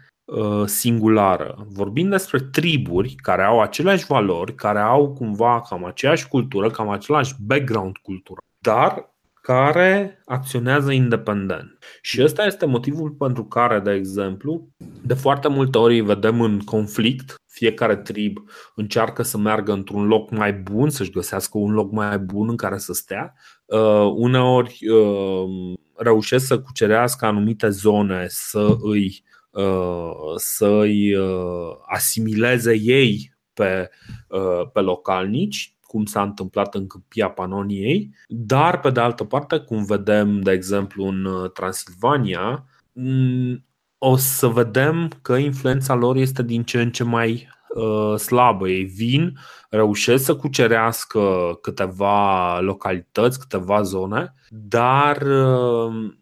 singulară. 0.66 1.66
Vorbim 1.68 2.10
despre 2.10 2.40
triburi 2.40 3.16
care 3.16 3.44
au 3.44 3.62
aceleași 3.62 4.06
valori, 4.06 4.56
care 4.56 4.80
au 4.80 5.14
cumva 5.14 5.62
cam 5.62 5.86
aceeași 5.86 6.28
cultură, 6.28 6.72
cam 6.72 6.90
același 6.90 7.34
background 7.40 7.98
cultural, 7.98 8.44
dar 8.60 9.13
care 9.44 10.22
acționează 10.26 10.92
independent. 10.92 11.78
Și 12.02 12.24
ăsta 12.24 12.46
este 12.46 12.66
motivul 12.66 13.12
pentru 13.12 13.46
care, 13.46 13.80
de 13.80 13.92
exemplu, 13.92 14.68
de 15.02 15.14
foarte 15.14 15.48
multe 15.48 15.78
ori 15.78 16.00
vedem 16.00 16.42
în 16.42 16.60
conflict, 16.60 17.36
fiecare 17.48 17.96
trib 17.96 18.38
încearcă 18.76 19.24
să 19.24 19.38
meargă 19.38 19.72
într-un 19.72 20.08
loc 20.08 20.32
mai 20.32 20.54
bun, 20.54 20.90
să-și 20.90 21.12
găsească 21.12 21.58
un 21.58 21.74
loc 21.74 21.92
mai 21.92 22.20
bun 22.20 22.50
în 22.50 22.56
care 22.56 22.78
să 22.78 22.94
stea. 22.94 23.34
Uh, 23.66 24.12
uneori 24.16 24.78
uh, 24.90 25.74
reușesc 25.96 26.46
să 26.46 26.60
cucerească 26.60 27.26
anumite 27.26 27.70
zone, 27.70 28.26
să 28.28 28.76
îi, 28.82 29.24
uh, 29.50 30.34
să 30.36 30.68
îi 30.68 31.16
uh, 31.16 31.76
asimileze 31.86 32.78
ei 32.78 33.36
pe, 33.54 33.90
uh, 34.28 34.70
pe 34.74 34.80
localnici 34.80 35.73
cum 35.94 36.06
s-a 36.06 36.22
întâmplat 36.22 36.76
în 36.76 36.88
câmpia 36.88 37.30
Panoniei, 37.30 38.16
dar 38.28 38.80
pe 38.80 38.90
de 38.90 39.00
altă 39.00 39.24
parte, 39.24 39.58
cum 39.58 39.86
vedem, 39.86 40.42
de 40.42 40.52
exemplu, 40.52 41.06
în 41.06 41.26
uh, 41.26 41.52
Transilvania, 41.52 42.66
mm, 42.94 43.66
o 43.98 44.16
să 44.16 44.48
vedem 44.48 45.12
că 45.22 45.34
influența 45.34 45.94
lor 45.94 46.16
este 46.16 46.44
din 46.44 46.64
ce 46.64 46.82
în 46.82 46.92
ce 46.92 47.04
mai 47.04 47.48
uh, 47.76 48.18
slabă. 48.20 48.70
Ei 48.70 48.84
vin, 48.84 49.38
reușesc 49.70 50.24
să 50.24 50.36
cucerească 50.36 51.22
câteva 51.62 52.60
localități, 52.60 53.40
câteva 53.40 53.82
zone, 53.82 54.34
dar 54.50 55.22
uh, 55.22 56.14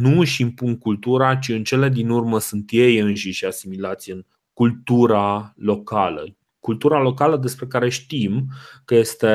nu 0.00 0.18
își 0.18 0.42
impun 0.42 0.78
cultura, 0.78 1.36
ci 1.36 1.48
în 1.48 1.64
cele 1.64 1.88
din 1.88 2.08
urmă 2.08 2.38
sunt 2.38 2.68
ei 2.70 2.98
înșiși 2.98 3.46
asimilați 3.46 4.10
în 4.10 4.24
cultura 4.52 5.52
locală 5.56 6.37
cultura 6.68 7.00
locală 7.00 7.36
despre 7.36 7.66
care 7.66 7.88
știm 7.88 8.46
că 8.84 8.94
este, 8.94 9.26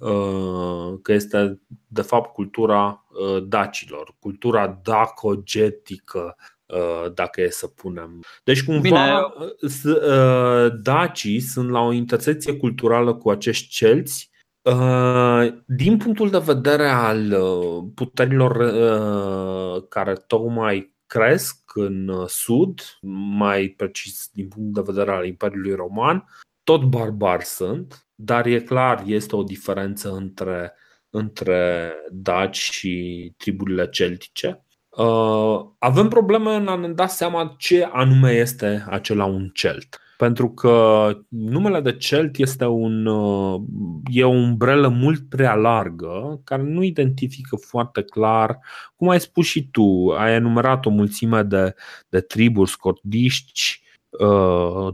uh, 0.00 0.98
că 1.02 1.12
este 1.12 1.60
de 1.86 2.02
fapt 2.02 2.32
cultura 2.32 3.04
uh, 3.08 3.44
dacilor, 3.48 4.14
cultura 4.18 4.80
dacogetică, 4.82 6.36
dacă 7.14 7.40
e 7.40 7.50
să 7.50 7.66
punem. 7.66 8.22
Deci 8.44 8.64
cumva 8.64 8.80
Bine. 8.80 9.08
dacii 10.82 11.40
sunt 11.40 11.70
la 11.70 11.80
o 11.80 11.92
intersecție 11.92 12.56
culturală 12.56 13.14
cu 13.14 13.30
acești 13.30 13.68
celți 13.68 14.30
din 15.66 15.96
punctul 15.96 16.30
de 16.30 16.38
vedere 16.38 16.88
al 16.88 17.34
puterilor 17.94 18.56
care 19.88 20.12
tocmai 20.12 20.94
cresc 21.06 21.72
în 21.74 22.24
sud, 22.26 22.80
mai 23.38 23.74
precis 23.76 24.28
din 24.32 24.48
punct 24.48 24.74
de 24.74 24.82
vedere 24.84 25.10
al 25.10 25.26
Imperiului 25.26 25.74
Roman, 25.74 26.24
tot 26.66 26.82
barbari 26.82 27.44
sunt, 27.44 28.06
dar 28.14 28.46
e 28.46 28.60
clar, 28.60 29.02
este 29.06 29.36
o 29.36 29.42
diferență 29.42 30.14
între, 30.14 30.72
între 31.10 31.92
daci 32.10 32.56
și 32.56 33.32
triburile 33.36 33.88
celtice. 33.88 34.64
Uh, 34.88 35.66
avem 35.78 36.08
probleme 36.08 36.54
în 36.54 36.66
a 36.68 36.74
ne 36.74 36.88
da 36.88 37.06
seama 37.06 37.54
ce 37.58 37.88
anume 37.92 38.32
este 38.32 38.84
acela 38.88 39.24
un 39.24 39.50
celt. 39.52 40.00
Pentru 40.16 40.50
că 40.50 41.08
numele 41.28 41.80
de 41.80 41.96
celt 41.96 42.36
este 42.36 42.64
un, 42.64 43.06
uh, 43.06 43.60
e 44.12 44.24
o 44.24 44.28
umbrelă 44.28 44.88
mult 44.88 45.28
prea 45.28 45.54
largă 45.54 46.40
care 46.44 46.62
nu 46.62 46.82
identifică 46.82 47.56
foarte 47.56 48.02
clar, 48.02 48.58
cum 48.96 49.08
ai 49.08 49.20
spus 49.20 49.46
și 49.46 49.68
tu, 49.70 50.14
ai 50.18 50.32
enumerat 50.34 50.86
o 50.86 50.90
mulțime 50.90 51.42
de, 51.42 51.74
de 52.08 52.20
triburi, 52.20 52.70
scordiști, 52.70 53.80
uh, 53.80 53.84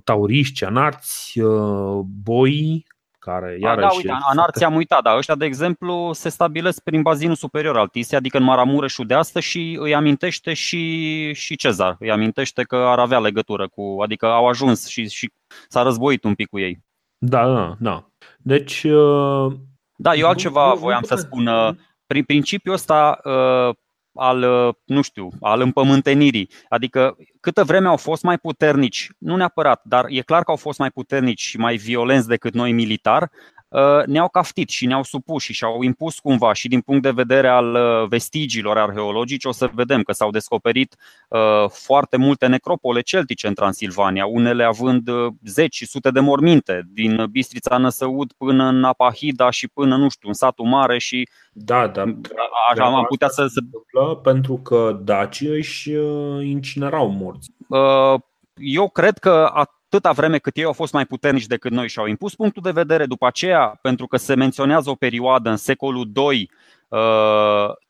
tauriști, 0.05 0.65
anarți, 0.65 1.41
uh, 1.41 2.01
boi, 2.23 2.87
care 3.19 3.57
iarăși... 3.61 3.89
Da, 3.89 3.95
uite, 3.97 4.13
anarții 4.31 4.65
am 4.65 4.75
uitat, 4.75 5.03
dar 5.03 5.17
ăștia, 5.17 5.35
de 5.35 5.45
exemplu, 5.45 6.11
se 6.13 6.29
stabilesc 6.29 6.83
prin 6.83 7.03
bazinul 7.03 7.35
superior 7.35 7.79
al 7.79 7.89
Tisei, 7.89 8.19
adică 8.19 8.37
în 8.37 8.43
Maramureșul 8.43 9.07
de 9.07 9.15
astăzi 9.15 9.47
și 9.47 9.77
îi 9.81 9.95
amintește 9.95 10.53
și, 10.55 11.33
și 11.33 11.57
Cezar. 11.57 11.97
Îi 11.99 12.11
amintește 12.11 12.63
că 12.63 12.77
ar 12.77 12.99
avea 12.99 13.19
legătură 13.19 13.69
cu, 13.69 13.97
adică 14.03 14.27
au 14.27 14.49
ajuns 14.49 14.87
și, 14.87 15.09
și 15.09 15.33
s-a 15.69 15.83
războit 15.83 16.25
un 16.25 16.35
pic 16.35 16.49
cu 16.49 16.59
ei. 16.59 16.85
Da, 17.19 17.53
da, 17.55 17.77
da. 17.79 18.07
Deci... 18.39 18.83
Uh... 18.83 19.53
Da, 19.97 20.15
eu 20.15 20.29
altceva 20.29 20.75
voiam 20.75 21.03
să 21.03 21.15
spun. 21.15 21.47
Uh, 21.47 21.75
prin 22.07 22.25
principiul 22.25 22.75
ăsta, 22.75 23.21
uh, 23.25 23.75
al, 24.15 24.43
uh, 24.43 24.75
nu 24.85 25.03
știu, 25.03 25.29
al 25.41 25.61
împământenirii. 25.61 26.51
Adică 26.69 27.17
câtă 27.41 27.65
vreme 27.65 27.89
au 27.89 27.97
fost 27.97 28.23
mai 28.23 28.39
puternici, 28.39 29.11
nu 29.19 29.37
neapărat, 29.37 29.81
dar 29.85 30.05
e 30.09 30.21
clar 30.21 30.43
că 30.43 30.51
au 30.51 30.57
fost 30.57 30.79
mai 30.79 30.91
puternici 30.91 31.41
și 31.41 31.59
mai 31.59 31.77
violenți 31.77 32.29
decât 32.29 32.55
noi 32.55 32.73
militar, 32.73 33.23
uh, 33.23 33.62
ne-au 34.07 34.29
caftit 34.29 34.69
și 34.69 34.87
ne-au 34.87 35.03
supus 35.03 35.43
și 35.43 35.53
și-au 35.53 35.83
impus 35.83 36.19
cumva 36.19 36.53
și 36.53 36.69
din 36.69 36.81
punct 36.81 37.03
de 37.03 37.11
vedere 37.11 37.49
al 37.49 37.75
uh, 37.75 38.09
vestigiilor 38.09 38.79
arheologice 38.79 39.49
o 39.49 39.53
să 39.53 39.71
vedem 39.75 40.03
că 40.03 40.13
s-au 40.13 40.31
descoperit 40.31 40.97
foarte 41.69 42.17
multe 42.17 42.47
necropole 42.47 43.01
celtice 43.01 43.47
în 43.47 43.55
Transilvania, 43.55 44.27
unele 44.27 44.65
având 44.65 45.11
zeci 45.45 45.75
și 45.75 45.87
sute 45.87 46.11
de 46.11 46.21
morminte, 46.21 46.83
din 46.93 47.27
Bistrița 47.31 47.77
Năsăud 47.77 48.33
până 48.33 48.65
în 48.65 48.85
Apahida 48.85 49.51
și 49.51 49.69
până, 49.69 49.97
nu 49.97 50.09
știu, 50.09 50.29
în 50.29 50.35
satul 50.35 50.67
mare 50.67 50.99
și 50.99 51.29
da, 51.53 51.89
dar 51.89 52.17
așa 52.71 52.85
am 52.85 53.05
putea 53.09 53.29
să 53.29 53.47
se 53.47 53.61
pentru 54.23 54.57
că 54.57 55.01
dacii 55.05 55.49
își 55.49 55.91
uh, 55.91 56.45
incinerau 56.45 57.09
morți. 57.09 57.51
Uh, 57.69 58.21
eu 58.57 58.89
cred 58.89 59.19
că 59.19 59.51
atâta 59.95 60.13
vreme 60.13 60.39
cât 60.39 60.57
ei 60.57 60.65
au 60.65 60.73
fost 60.73 60.93
mai 60.93 61.07
puternici 61.07 61.47
decât 61.47 61.71
noi 61.71 61.89
și 61.89 61.99
au 61.99 62.07
impus 62.07 62.35
punctul 62.35 62.63
de 62.63 62.71
vedere, 62.71 63.07
după 63.07 63.27
aceea, 63.27 63.79
pentru 63.83 64.07
că 64.07 64.17
se 64.17 64.35
menționează 64.35 64.91
o 64.91 64.95
perioadă 64.95 65.51
în 65.51 65.57
secolul 65.57 66.11
2, 66.13 66.51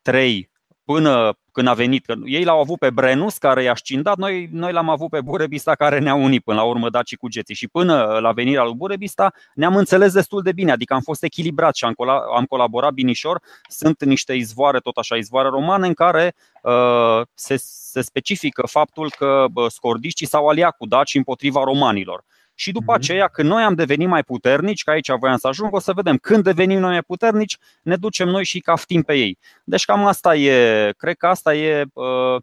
3, 0.01 0.49
până 0.85 1.37
când 1.51 1.67
a 1.67 1.73
venit. 1.73 2.05
Că 2.05 2.13
ei 2.25 2.43
l-au 2.43 2.59
avut 2.59 2.79
pe 2.79 2.89
Brenus 2.89 3.37
care 3.37 3.63
i-a 3.63 3.75
scindat, 3.75 4.17
noi, 4.17 4.49
noi 4.51 4.71
l-am 4.71 4.89
avut 4.89 5.09
pe 5.09 5.21
Burebista 5.21 5.75
care 5.75 5.99
ne-a 5.99 6.13
unit 6.13 6.43
până 6.43 6.57
la 6.57 6.63
urmă 6.63 6.89
Daci 6.89 7.15
cu 7.15 7.27
Geții 7.27 7.55
și 7.55 7.67
până 7.67 8.17
la 8.21 8.31
venirea 8.31 8.63
lui 8.63 8.73
Burebista 8.73 9.33
ne-am 9.53 9.75
înțeles 9.75 10.13
destul 10.13 10.41
de 10.41 10.51
bine, 10.51 10.71
adică 10.71 10.93
am 10.93 11.01
fost 11.01 11.23
echilibrat 11.23 11.75
și 11.75 11.85
am, 11.85 11.93
col- 11.93 12.23
am 12.35 12.45
colaborat 12.45 12.93
binișor. 12.93 13.41
Sunt 13.69 14.03
niște 14.03 14.33
izvoare, 14.33 14.79
tot 14.79 14.97
așa, 14.97 15.15
izvoare 15.15 15.47
romane 15.47 15.87
în 15.87 15.93
care 15.93 16.35
uh, 16.61 17.21
se, 17.33 17.55
se 17.57 18.01
specifică 18.01 18.67
faptul 18.67 19.11
că 19.17 19.45
uh, 19.53 19.65
scordiștii 19.69 20.27
s-au 20.27 20.47
aliat 20.47 20.77
cu 20.77 20.85
Daci 20.85 21.15
împotriva 21.15 21.63
romanilor. 21.63 22.23
Și 22.55 22.71
după 22.71 22.91
mhm. 22.91 23.01
aceea, 23.01 23.27
când 23.27 23.49
noi 23.49 23.63
am 23.63 23.73
devenit 23.73 24.07
mai 24.07 24.23
puternici, 24.23 24.83
că 24.83 24.91
aici 24.91 25.11
voiam 25.19 25.37
să 25.37 25.47
ajung, 25.47 25.73
o 25.73 25.79
să 25.79 25.93
vedem 25.93 26.17
când 26.17 26.43
devenim 26.43 26.79
noi 26.79 26.91
mai 26.91 27.01
puternici, 27.01 27.57
ne 27.81 27.95
ducem 27.95 28.27
noi 28.27 28.43
și 28.43 28.59
caftim 28.59 29.01
pe 29.01 29.13
ei. 29.13 29.37
Deci 29.63 29.85
cam 29.85 30.05
asta 30.05 30.35
e, 30.35 30.91
cred 30.97 31.15
că 31.15 31.27
asta 31.27 31.55
e 31.55 31.85
uh, 31.93 32.35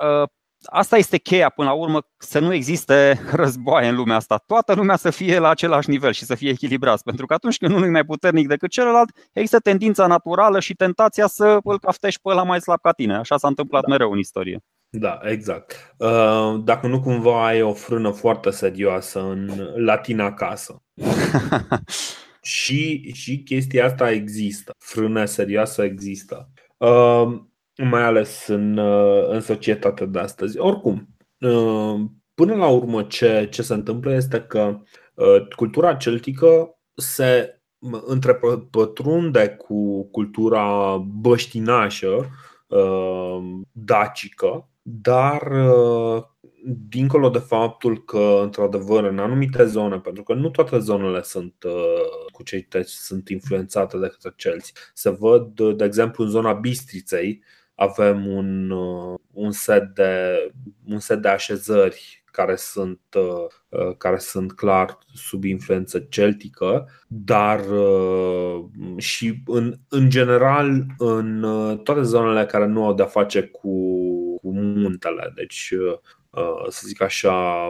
uh, 0.00 0.28
asta 0.66 0.96
este 0.96 1.18
cheia 1.18 1.48
până 1.48 1.68
la 1.68 1.74
urmă, 1.74 2.06
să 2.16 2.38
nu 2.38 2.52
existe 2.52 3.20
războaie 3.32 3.88
în 3.88 3.94
lumea 3.94 4.16
asta. 4.16 4.36
Toată 4.46 4.74
lumea 4.74 4.96
să 4.96 5.10
fie 5.10 5.38
la 5.38 5.48
același 5.48 5.90
nivel 5.90 6.12
și 6.12 6.24
să 6.24 6.34
fie 6.34 6.50
echilibrați. 6.50 7.02
Pentru 7.02 7.26
că 7.26 7.34
atunci 7.34 7.56
când 7.56 7.72
unul 7.72 7.86
e 7.86 7.90
mai 7.90 8.04
puternic 8.04 8.48
decât 8.48 8.70
celălalt, 8.70 9.10
există 9.32 9.58
tendința 9.58 10.06
naturală 10.06 10.60
și 10.60 10.74
tentația 10.74 11.26
să 11.26 11.58
îl 11.64 11.78
caftești 11.78 12.20
pe 12.22 12.28
ăla 12.28 12.42
mai 12.42 12.60
slab 12.60 12.80
ca 12.80 12.92
tine. 12.92 13.16
Așa 13.16 13.36
s-a 13.36 13.48
întâmplat 13.48 13.82
da. 13.82 13.88
mereu 13.88 14.12
în 14.12 14.18
istorie. 14.18 14.60
Da, 14.98 15.20
exact. 15.22 15.94
Uh, 15.98 16.60
dacă 16.64 16.86
nu 16.86 17.00
cumva 17.00 17.46
ai 17.46 17.62
o 17.62 17.72
frână 17.72 18.10
foarte 18.10 18.50
serioasă 18.50 19.20
în 19.20 19.50
latina 19.74 20.24
acasă. 20.24 20.82
și, 22.42 23.12
și 23.12 23.42
chestia 23.42 23.84
asta 23.84 24.10
există. 24.10 24.72
Frână 24.78 25.24
serioasă 25.24 25.82
există. 25.82 26.50
Uh, 26.76 27.40
mai 27.76 28.02
ales 28.02 28.46
în, 28.46 28.76
uh, 28.76 29.28
în 29.28 29.40
societatea 29.40 30.06
de 30.06 30.18
astăzi. 30.18 30.58
Oricum, 30.58 31.08
până 32.34 32.54
la 32.54 32.66
urmă 32.66 33.02
ce, 33.02 33.48
ce 33.50 33.62
se 33.62 33.74
întâmplă 33.74 34.14
este 34.14 34.40
că 34.40 34.80
cultura 35.56 35.94
celtică 35.94 36.78
se 36.94 37.60
întrepătrunde 38.06 39.48
cu 39.48 40.08
cultura 40.10 40.96
băștinașă 40.96 42.30
dacică 43.72 44.68
dar 44.88 45.52
uh, 45.52 46.22
dincolo 46.88 47.28
de 47.28 47.38
faptul 47.38 48.04
că, 48.04 48.40
într-adevăr, 48.42 49.04
în 49.04 49.18
anumite 49.18 49.64
zone, 49.64 49.98
pentru 49.98 50.22
că 50.22 50.34
nu 50.34 50.48
toate 50.48 50.78
zonele 50.78 51.22
sunt 51.22 51.54
uh, 51.66 52.30
cu 52.32 52.42
cei 52.42 52.62
teci 52.62 52.88
sunt 52.88 53.28
influențate 53.28 53.98
de 53.98 54.06
către 54.06 54.32
celți, 54.36 54.72
se 54.94 55.10
văd, 55.10 55.60
de 55.76 55.84
exemplu, 55.84 56.24
în 56.24 56.30
zona 56.30 56.52
Bistriței 56.52 57.42
avem 57.74 58.26
un, 58.26 58.70
uh, 58.70 59.18
un, 59.32 59.50
set, 59.50 59.94
de, 59.94 60.36
un 60.88 60.98
set 60.98 61.22
de 61.22 61.28
așezări 61.28 62.24
care 62.24 62.56
sunt, 62.56 63.00
care 63.98 64.18
sunt 64.18 64.52
clar 64.52 64.98
sub 65.14 65.44
influență 65.44 65.98
celtică, 65.98 66.88
dar 67.06 67.60
și 68.96 69.42
în, 69.46 69.74
în 69.88 70.10
general 70.10 70.86
în 70.98 71.40
toate 71.82 72.02
zonele 72.02 72.46
care 72.46 72.66
nu 72.66 72.84
au 72.84 72.94
de-a 72.94 73.06
face 73.06 73.42
cu 73.42 73.70
cu 74.46 74.52
muntele. 74.54 75.32
Deci, 75.34 75.72
uh, 76.30 76.66
să 76.68 76.82
zic 76.86 77.02
așa, 77.02 77.66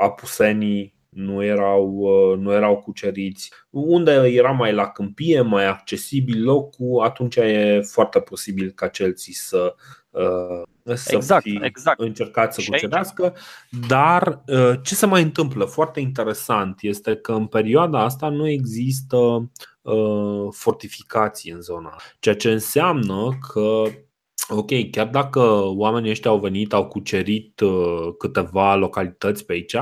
apusenii 0.00 0.94
nu 1.08 1.44
erau, 1.44 1.88
uh, 1.88 2.38
nu 2.38 2.52
erau 2.52 2.76
cuceriți. 2.76 3.52
Unde 3.70 4.12
era 4.12 4.50
mai 4.50 4.72
la 4.72 4.86
câmpie, 4.86 5.40
mai 5.40 5.66
accesibil 5.66 6.44
locul, 6.44 7.02
atunci 7.04 7.36
e 7.36 7.80
foarte 7.84 8.20
posibil 8.20 8.70
ca 8.70 8.88
celții 8.88 9.34
să, 9.34 9.74
uh, 10.10 10.94
să 10.94 11.14
exact, 11.14 11.42
fi 11.42 11.58
exact. 11.62 12.00
încercat 12.00 12.54
să 12.54 12.62
cucerească. 12.70 13.34
Dar 13.88 14.44
ce 14.82 14.94
se 14.94 15.06
mai 15.06 15.22
întâmplă? 15.22 15.64
Foarte 15.64 16.00
interesant 16.00 16.78
este 16.80 17.16
că 17.16 17.32
în 17.32 17.46
perioada 17.46 18.02
asta 18.02 18.28
nu 18.28 18.48
există 18.48 19.50
fortificații 20.50 21.50
în 21.50 21.60
zona, 21.60 21.96
ceea 22.18 22.34
ce 22.34 22.50
înseamnă 22.50 23.38
că 23.52 23.82
Ok, 24.48 24.70
chiar 24.90 25.08
dacă 25.08 25.40
oamenii 25.64 26.10
ăștia 26.10 26.30
au 26.30 26.38
venit, 26.38 26.72
au 26.72 26.88
cucerit 26.88 27.60
uh, 27.60 28.14
câteva 28.18 28.74
localități 28.74 29.44
pe 29.44 29.52
aici, 29.52 29.76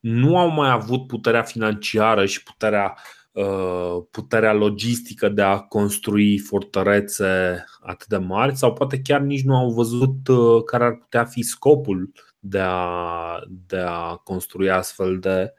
nu 0.00 0.38
au 0.38 0.48
mai 0.48 0.70
avut 0.70 1.06
puterea 1.06 1.42
financiară 1.42 2.26
și 2.26 2.42
puterea, 2.42 2.94
uh, 3.32 3.96
puterea 4.10 4.52
logistică 4.52 5.28
de 5.28 5.42
a 5.42 5.58
construi 5.58 6.38
fortărețe 6.38 7.64
atât 7.80 8.06
de 8.06 8.16
mari 8.16 8.56
sau 8.56 8.72
poate 8.72 9.00
chiar 9.00 9.20
nici 9.20 9.44
nu 9.44 9.56
au 9.56 9.70
văzut 9.70 10.28
uh, 10.28 10.62
care 10.64 10.84
ar 10.84 10.94
putea 10.94 11.24
fi 11.24 11.42
scopul 11.42 12.12
de 12.38 12.60
a, 12.62 13.40
de 13.66 13.78
a 13.78 14.14
construi 14.14 14.70
astfel 14.70 15.18
de, 15.18 15.54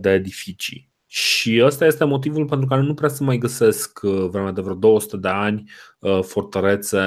de 0.00 0.10
edificii. 0.10 0.87
Și 1.10 1.60
ăsta 1.64 1.86
este 1.86 2.04
motivul 2.04 2.46
pentru 2.46 2.66
care 2.66 2.80
nu 2.80 2.94
prea 2.94 3.08
se 3.08 3.24
mai 3.24 3.38
găsesc 3.38 4.00
uh, 4.02 4.28
vremea 4.30 4.50
de 4.50 4.60
vreo 4.60 4.74
200 4.74 5.16
de 5.16 5.28
ani 5.28 5.70
uh, 5.98 6.20
fortărețe 6.22 6.98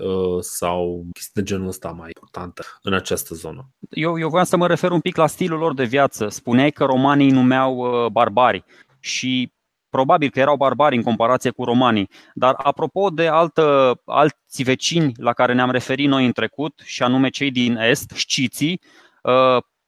uh, 0.00 0.38
sau 0.40 1.06
chestii 1.12 1.42
de 1.42 1.42
genul 1.42 1.68
ăsta 1.68 1.88
mai 1.88 2.10
importante 2.14 2.62
în 2.82 2.94
această 2.94 3.34
zonă. 3.34 3.68
Eu, 3.90 4.18
eu 4.18 4.28
voiam 4.28 4.44
să 4.44 4.56
mă 4.56 4.66
refer 4.66 4.90
un 4.90 5.00
pic 5.00 5.16
la 5.16 5.26
stilul 5.26 5.58
lor 5.58 5.74
de 5.74 5.84
viață. 5.84 6.28
Spuneai 6.28 6.70
că 6.70 6.84
romanii 6.84 7.30
numeau 7.30 8.08
barbari 8.12 8.64
și 9.00 9.52
probabil 9.90 10.30
că 10.30 10.40
erau 10.40 10.56
barbari 10.56 10.96
în 10.96 11.02
comparație 11.02 11.50
cu 11.50 11.64
romanii. 11.64 12.08
Dar 12.34 12.54
apropo 12.56 13.10
de 13.10 13.26
altă, 13.26 13.94
alți 14.04 14.62
vecini 14.62 15.12
la 15.16 15.32
care 15.32 15.52
ne-am 15.52 15.70
referit 15.70 16.08
noi 16.08 16.26
în 16.26 16.32
trecut, 16.32 16.80
și 16.84 17.02
anume 17.02 17.28
cei 17.28 17.50
din 17.50 17.76
Est, 17.76 18.10
șciții, 18.14 18.80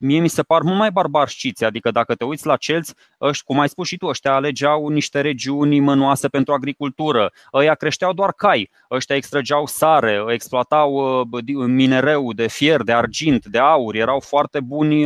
mie 0.05 0.21
mi 0.21 0.29
se 0.29 0.43
par 0.43 0.63
mult 0.63 0.79
mai 0.79 0.91
barbar 0.91 1.29
știți, 1.29 1.65
adică 1.65 1.91
dacă 1.91 2.15
te 2.15 2.25
uiți 2.25 2.47
la 2.47 2.57
celți, 2.57 2.95
ăști, 3.21 3.45
cum 3.45 3.59
ai 3.59 3.69
spus 3.69 3.87
și 3.87 3.97
tu, 3.97 4.07
ăștia 4.07 4.35
alegeau 4.35 4.89
niște 4.89 5.21
regiuni 5.21 5.81
mănoase 5.81 6.29
pentru 6.29 6.53
agricultură, 6.53 7.33
ăia 7.53 7.75
creșteau 7.75 8.13
doar 8.13 8.33
cai, 8.33 8.71
ăștia 8.91 9.17
extrăgeau 9.17 9.67
sare, 9.67 10.25
exploatau 10.29 11.23
minereu 11.67 12.33
de 12.33 12.49
fier, 12.49 12.83
de 12.83 12.93
argint, 12.93 13.47
de 13.47 13.59
aur, 13.59 13.95
erau 13.95 14.21
foarte 14.21 14.61
buni 14.61 15.05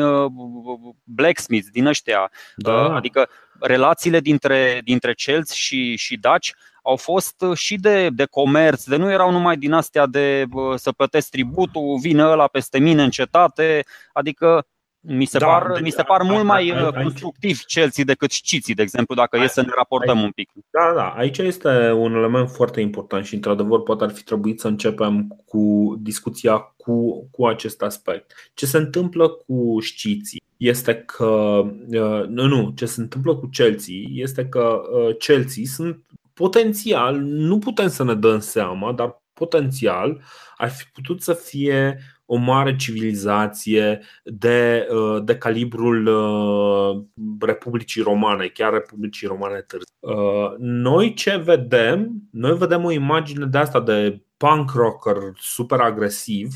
blacksmiths 1.05 1.71
din 1.71 1.87
ăștia, 1.87 2.31
da. 2.57 2.95
adică 2.95 3.29
relațiile 3.61 4.21
dintre, 4.21 4.81
dintre 4.85 5.13
celți 5.13 5.59
și, 5.59 5.97
și 5.97 6.17
daci 6.17 6.55
au 6.83 6.97
fost 6.97 7.45
și 7.55 7.77
de, 7.77 8.09
de 8.11 8.25
comerț, 8.25 8.85
de 8.85 8.97
nu 8.97 9.11
erau 9.11 9.31
numai 9.31 9.57
din 9.57 9.73
astea 9.73 10.07
de 10.07 10.45
să 10.75 10.93
plătesc 10.93 11.31
tributul, 11.31 11.99
vine 12.01 12.23
ăla 12.25 12.47
peste 12.47 12.79
mine 12.79 13.03
în 13.03 13.11
cetate, 13.11 13.85
adică 14.13 14.67
mi 15.01 15.25
se 15.25 15.39
da, 15.39 15.47
par, 15.47 15.73
de, 15.73 15.81
mi 15.81 15.91
se 15.91 16.03
par 16.03 16.21
a, 16.21 16.25
mult 16.25 16.45
mai 16.45 16.71
a, 16.71 16.87
a, 16.87 16.93
constructiv 16.93 17.61
Chelsea 17.63 18.05
decât 18.05 18.31
Ciții, 18.31 18.75
de 18.75 18.83
exemplu, 18.83 19.15
dacă 19.15 19.37
a, 19.39 19.43
e 19.43 19.47
să 19.47 19.61
ne 19.61 19.73
raportăm 19.77 20.19
a, 20.19 20.23
un 20.23 20.31
pic. 20.31 20.51
Da, 20.71 20.93
da, 20.95 21.09
aici 21.09 21.39
este 21.39 21.91
un 21.91 22.15
element 22.15 22.51
foarte 22.51 22.81
important 22.81 23.25
și, 23.25 23.35
într-adevăr, 23.35 23.83
poate 23.83 24.05
ar 24.05 24.11
fi 24.11 24.23
trebuit 24.23 24.61
să 24.61 24.69
începem 24.69 25.43
cu 25.47 25.95
discuția 26.01 26.57
cu, 26.57 27.29
cu 27.31 27.47
acest 27.47 27.83
aspect. 27.83 28.51
Ce 28.55 28.67
se 28.67 28.77
întâmplă 28.77 29.29
cu 29.29 29.79
Ciții 29.97 30.43
este 30.57 30.95
că, 30.95 31.63
uh, 31.91 32.25
nu, 32.27 32.47
nu, 32.47 32.73
ce 32.77 32.87
se 32.87 33.01
întâmplă 33.01 33.35
cu 33.35 33.47
Chelsea 33.47 33.95
este 34.13 34.47
că 34.47 34.81
uh, 34.93 35.17
Chelsea 35.17 35.63
sunt 35.67 36.05
potențial, 36.35 37.17
nu 37.21 37.59
putem 37.59 37.89
să 37.89 38.05
ne 38.05 38.15
dăm 38.15 38.39
seama, 38.39 38.93
dar 38.93 39.23
potențial 39.33 40.23
ar 40.57 40.71
fi 40.71 40.85
putut 40.93 41.23
să 41.23 41.33
fie 41.33 41.99
o 42.31 42.37
mare 42.37 42.77
civilizație 42.77 44.01
de, 44.25 44.89
uh, 44.91 45.25
de 45.25 45.37
calibrul 45.39 46.07
uh, 46.07 47.05
Republicii 47.41 48.03
Romane, 48.03 48.47
chiar 48.47 48.73
Republicii 48.73 49.27
Romane 49.27 49.61
târziu. 49.61 49.95
Uh, 49.99 50.55
noi 50.59 51.15
ce 51.15 51.37
vedem? 51.37 52.23
Noi 52.31 52.57
vedem 52.57 52.85
o 52.85 52.91
imagine 52.91 53.47
de 53.47 53.59
asta 53.59 53.81
de 53.81 54.23
punk 54.37 54.71
rocker 54.71 55.17
super 55.37 55.81
agresiv, 55.81 56.49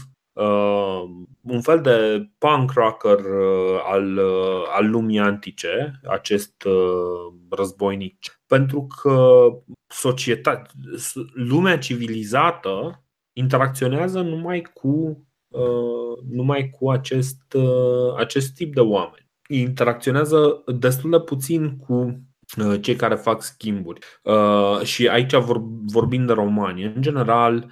un 1.42 1.60
fel 1.60 1.80
de 1.80 2.28
punk 2.38 2.72
rocker 2.72 3.18
al, 3.84 4.18
al 4.76 4.90
lumii 4.90 5.18
antice, 5.18 6.00
acest 6.08 6.64
războinic. 7.50 8.40
Pentru 8.46 8.86
că 9.00 9.46
societatea, 9.86 10.66
lumea 11.34 11.78
civilizată 11.78 13.04
interacționează 13.32 14.20
numai 14.20 14.62
cu 14.62 14.86
Uh, 15.06 15.31
numai 16.30 16.70
cu 16.78 16.90
acest, 16.90 17.52
uh, 17.54 18.14
acest 18.16 18.54
tip 18.54 18.74
de 18.74 18.80
oameni. 18.80 19.26
Interacționează 19.48 20.62
destul 20.66 21.10
de 21.10 21.20
puțin 21.20 21.76
cu 21.76 22.20
uh, 22.64 22.80
cei 22.80 22.96
care 22.96 23.14
fac 23.14 23.42
schimburi. 23.42 23.98
Și 24.82 25.08
aici 25.08 25.34
vorbim 25.84 26.26
de 26.26 26.32
romani. 26.32 26.84
În 26.84 27.02
general, 27.02 27.70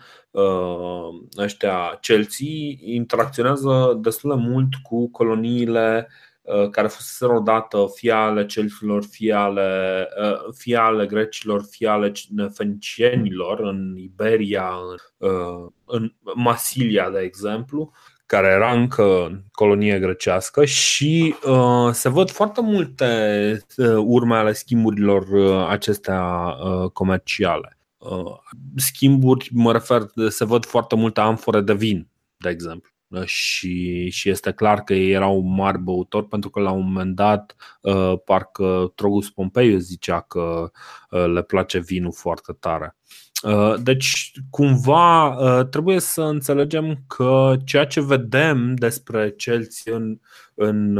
ăștia 1.36 1.98
Chelsea 2.00 2.46
interacționează 2.80 3.98
destul 4.02 4.36
de 4.36 4.42
mult 4.48 4.74
cu 4.82 5.10
coloniile 5.10 6.08
Uh, 6.08 6.29
care 6.70 6.88
fusese 6.88 7.24
odată 7.24 7.86
fie 7.94 8.12
ale 8.12 8.46
celților, 8.46 9.04
fie 9.04 9.32
ale, 9.32 10.08
uh, 10.22 10.54
fie 10.56 10.76
ale 10.76 11.06
grecilor, 11.06 11.62
fie 11.70 11.88
ale 11.88 12.12
fenicienilor 12.54 13.60
în 13.60 13.96
Iberia, 13.96 14.70
în, 15.18 15.28
uh, 15.28 15.66
în 15.84 16.12
Masilia, 16.34 17.10
de 17.10 17.20
exemplu, 17.20 17.92
care 18.26 18.46
era 18.46 18.72
încă 18.72 19.38
colonie 19.52 19.98
grecească 19.98 20.64
și 20.64 21.34
uh, 21.46 21.92
se 21.92 22.08
văd 22.08 22.30
foarte 22.30 22.60
multe 22.60 23.64
urme 23.96 24.36
ale 24.36 24.52
schimburilor 24.52 25.24
acestea 25.68 26.22
uh, 26.22 26.90
comerciale. 26.90 27.78
Uh, 27.98 28.36
schimburi, 28.76 29.50
mă 29.52 29.72
refer, 29.72 30.02
se 30.28 30.44
văd 30.44 30.64
foarte 30.64 30.94
multe 30.94 31.20
amfore 31.20 31.60
de 31.60 31.74
vin, 31.74 32.08
de 32.36 32.48
exemplu 32.48 32.89
și, 33.24 34.08
și 34.10 34.30
este 34.30 34.52
clar 34.52 34.82
că 34.82 34.94
ei 34.94 35.10
erau 35.10 35.40
mari 35.40 35.78
băutori 35.78 36.26
pentru 36.26 36.50
că 36.50 36.60
la 36.60 36.70
un 36.70 36.84
moment 36.84 37.14
dat 37.14 37.56
uh, 37.80 38.14
parcă 38.24 38.92
Trogus 38.94 39.30
Pompeiu 39.30 39.78
zicea 39.78 40.20
că 40.20 40.70
uh, 41.10 41.26
le 41.26 41.42
place 41.42 41.78
vinul 41.78 42.12
foarte 42.12 42.52
tare. 42.60 42.96
Uh, 43.42 43.74
deci, 43.82 44.32
cumva, 44.50 45.36
trebuie 45.70 46.00
să 46.00 46.22
înțelegem 46.22 47.04
că 47.06 47.56
ceea 47.64 47.86
ce 47.86 48.00
vedem 48.00 48.74
despre 48.74 49.30
celți 49.30 49.88
în, 49.88 50.18
în, 50.54 50.96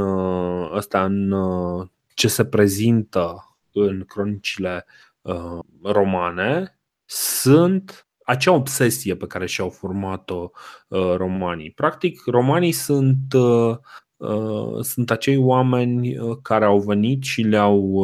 ăsta, 0.73 1.05
în 1.05 1.35
ce 2.15 2.29
se 2.29 2.45
prezintă 2.45 3.57
în 3.73 4.05
cronicile 4.05 4.87
romane 5.83 6.79
sunt 7.05 8.10
acea 8.31 8.53
obsesie 8.53 9.15
pe 9.15 9.27
care 9.27 9.47
și-au 9.47 9.69
format-o 9.69 10.51
uh, 10.89 11.15
romanii. 11.17 11.71
Practic, 11.71 12.23
romanii 12.27 12.73
sunt, 12.73 13.33
uh, 13.33 13.77
uh, 14.17 14.81
sunt 14.81 15.11
acei 15.11 15.37
oameni 15.37 16.17
care 16.43 16.65
au 16.65 16.79
venit 16.79 17.23
și 17.23 17.43
le-au 17.43 17.95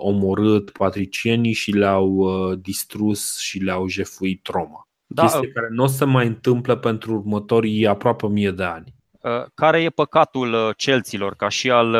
omorât 0.00 0.70
patricienii 0.70 1.52
și 1.52 1.70
le-au 1.70 2.54
distrus 2.54 3.38
și 3.38 3.58
le-au 3.58 3.86
jefuit 3.86 4.46
Roma. 4.46 4.88
Da. 5.06 5.22
Chestie 5.22 5.48
care 5.48 5.68
nu 5.70 5.82
o 5.82 5.86
să 5.86 6.06
mai 6.06 6.26
întâmple 6.26 6.76
pentru 6.76 7.14
următorii 7.14 7.86
aproape 7.86 8.26
mie 8.26 8.50
de 8.50 8.62
ani. 8.62 8.94
Care 9.54 9.82
e 9.82 9.88
păcatul 9.90 10.72
celților, 10.76 11.34
ca 11.34 11.48
și 11.48 11.70
al 11.70 11.96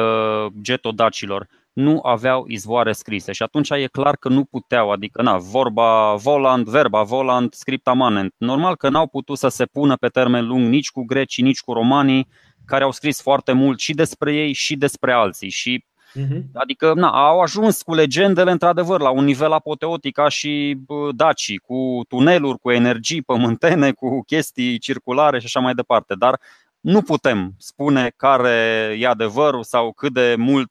getodacilor? 0.60 1.48
Nu 1.74 2.00
aveau 2.02 2.44
izvoare 2.48 2.92
scrise 2.92 3.32
și 3.32 3.42
atunci 3.42 3.70
e 3.70 3.88
clar 3.92 4.16
că 4.16 4.28
nu 4.28 4.44
puteau, 4.44 4.90
adică 4.90 5.22
na, 5.22 5.36
vorba 5.36 6.14
volant, 6.14 6.66
verba 6.66 7.02
volant, 7.02 7.54
scripta 7.54 7.92
manent. 7.92 8.34
Normal 8.36 8.76
că 8.76 8.88
n-au 8.88 9.06
putut 9.06 9.38
să 9.38 9.48
se 9.48 9.64
pună 9.64 9.96
pe 9.96 10.08
termen 10.08 10.46
lung 10.46 10.68
nici 10.68 10.90
cu 10.90 11.04
grecii, 11.04 11.42
nici 11.42 11.60
cu 11.60 11.72
romanii, 11.72 12.28
care 12.64 12.84
au 12.84 12.90
scris 12.90 13.22
foarte 13.22 13.52
mult 13.52 13.78
și 13.78 13.94
despre 13.94 14.34
ei 14.34 14.52
și 14.52 14.76
despre 14.76 15.12
alții 15.12 15.50
și 15.50 15.84
Uh-huh. 16.20 16.42
Adică 16.52 16.92
na, 16.94 17.28
au 17.28 17.40
ajuns 17.40 17.82
cu 17.82 17.94
legendele 17.94 18.50
într-adevăr 18.50 19.00
la 19.00 19.10
un 19.10 19.24
nivel 19.24 19.52
apoteotic 19.52 20.14
ca 20.14 20.28
și 20.28 20.78
dacii, 21.10 21.58
cu 21.58 22.00
tuneluri, 22.08 22.58
cu 22.58 22.70
energii 22.70 23.22
pământene, 23.22 23.92
cu 23.92 24.22
chestii 24.26 24.78
circulare 24.78 25.38
și 25.38 25.44
așa 25.44 25.60
mai 25.60 25.74
departe. 25.74 26.14
Dar 26.14 26.40
nu 26.80 27.02
putem 27.02 27.54
spune 27.58 28.12
care 28.16 28.96
e 28.98 29.06
adevărul 29.06 29.62
sau 29.62 29.92
cât 29.92 30.12
de 30.12 30.34
mult 30.38 30.70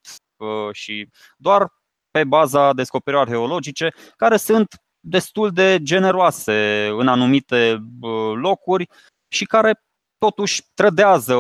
și 0.72 1.10
doar 1.38 1.68
pe 2.12 2.24
baza 2.24 2.74
descoperirilor 2.74 3.28
arheologice, 3.28 3.94
care 4.16 4.38
sunt 4.38 4.76
destul 5.00 5.52
de 5.52 5.80
generoase 5.82 6.88
în 6.98 7.08
anumite 7.08 7.84
locuri 8.36 8.90
și 9.28 9.46
care 9.46 9.84
totuși 10.18 10.64
trădează 10.74 11.36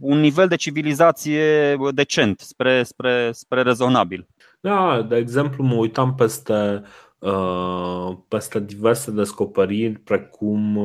un 0.00 0.20
nivel 0.20 0.48
de 0.48 0.56
civilizație 0.56 1.76
decent 1.90 2.40
spre, 2.40 2.82
spre, 2.82 3.32
spre 3.32 3.62
rezonabil. 3.62 4.26
Da, 4.60 5.02
de 5.02 5.16
exemplu, 5.16 5.64
mă 5.64 5.74
uitam 5.74 6.14
peste, 6.14 6.82
peste 8.28 8.60
diverse 8.60 9.10
descoperiri, 9.10 9.98
precum 9.98 10.80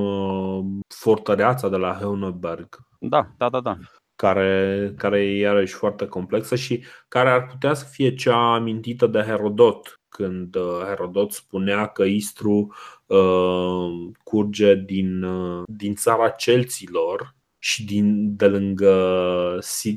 fortăreața 0.87 1.69
de 1.69 1.77
la 1.77 1.93
Heuneberg. 1.93 2.77
Da, 2.99 3.27
da, 3.37 3.49
da, 3.49 3.59
da 3.59 3.77
care, 4.21 4.93
care 4.97 5.19
e 5.19 5.37
iarăși 5.37 5.73
foarte 5.73 6.05
complexă 6.07 6.55
și 6.55 6.83
care 7.07 7.29
ar 7.29 7.45
putea 7.45 7.73
să 7.73 7.85
fie 7.85 8.13
cea 8.13 8.53
amintită 8.53 9.07
de 9.07 9.19
Herodot, 9.19 9.99
când 10.09 10.55
uh, 10.55 10.81
Herodot 10.85 11.31
spunea 11.31 11.87
că 11.87 12.03
Istru 12.03 12.75
uh, 13.05 14.11
curge 14.23 14.75
din, 14.75 15.23
uh, 15.23 15.63
din 15.67 15.95
țara 15.95 16.29
celților 16.29 17.35
și 17.59 17.85
din, 17.85 18.35
de 18.35 18.47
lângă 18.47 18.93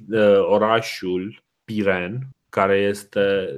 uh, 0.08 0.38
orașul 0.48 1.42
Piren, 1.64 2.28
care 2.50 2.76
este 2.76 3.48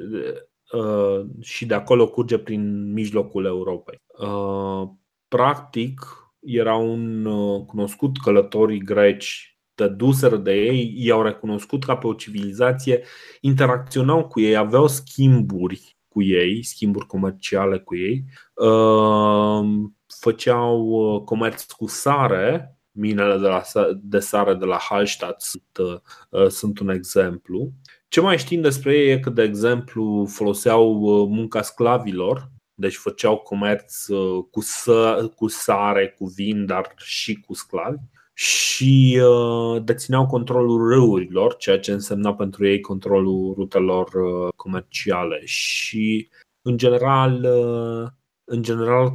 uh, 0.73 1.27
și 1.41 1.67
de 1.67 1.75
acolo 1.75 2.09
curge 2.09 2.39
prin 2.39 2.93
mijlocul 2.93 3.45
Europei. 3.45 3.97
Uh, 4.07 4.89
practic, 5.29 6.01
era 6.41 6.75
un 6.75 7.25
uh, 7.25 7.65
cunoscut 7.67 8.19
călătorii 8.19 8.85
greci 8.85 9.56
dăduseră 9.77 10.37
de 10.37 10.53
ei, 10.53 10.95
i-au 10.97 11.23
recunoscut 11.23 11.85
ca 11.85 11.97
pe 11.97 12.07
o 12.07 12.13
civilizație, 12.13 13.03
interacționau 13.41 14.27
cu 14.27 14.41
ei, 14.41 14.57
aveau 14.57 14.87
schimburi 14.87 15.97
cu 16.09 16.23
ei, 16.23 16.63
schimburi 16.63 17.07
comerciale 17.07 17.79
cu 17.79 17.97
ei, 17.97 18.25
ehm, 18.63 19.97
făceau 20.21 20.81
uh, 20.81 21.23
comerț 21.23 21.63
cu 21.73 21.87
sare, 21.87 22.79
minele 22.91 23.39
de, 23.39 23.47
la, 23.47 23.63
de 24.03 24.19
sare 24.19 24.55
de 24.55 24.65
la 24.65 24.77
Hallstatt 24.77 25.41
sunt, 25.43 26.01
uh, 26.31 26.49
sunt 26.49 26.79
un 26.79 26.89
exemplu. 26.89 27.73
Ce 28.09 28.21
mai 28.21 28.39
știm 28.39 28.61
despre 28.61 28.95
ei 28.95 29.11
e 29.11 29.19
că, 29.19 29.31
de 29.31 29.43
exemplu, 29.43 30.27
foloseau 30.27 30.93
munca 31.29 31.63
sclavilor, 31.63 32.51
deci 32.75 32.95
făceau 32.95 33.37
comerț 33.37 34.07
cu, 34.51 34.61
să, 34.61 35.31
cu 35.35 35.49
sare, 35.49 36.09
cu 36.19 36.27
vin, 36.27 36.67
dar 36.67 36.95
și 36.97 37.35
cu 37.35 37.55
sclavi 37.55 37.99
și 38.39 39.23
uh, 39.23 39.83
dețineau 39.85 40.27
controlul 40.27 40.89
râurilor, 40.89 41.57
ceea 41.57 41.79
ce 41.79 41.93
însemna 41.93 42.35
pentru 42.35 42.67
ei 42.67 42.81
controlul 42.81 43.55
rutelor 43.55 44.07
uh, 44.15 44.49
comerciale. 44.57 45.41
Și 45.45 46.29
în 46.63 46.77
general, 46.77 47.45
uh, 47.45 48.09
în 48.45 48.63
general 48.63 49.15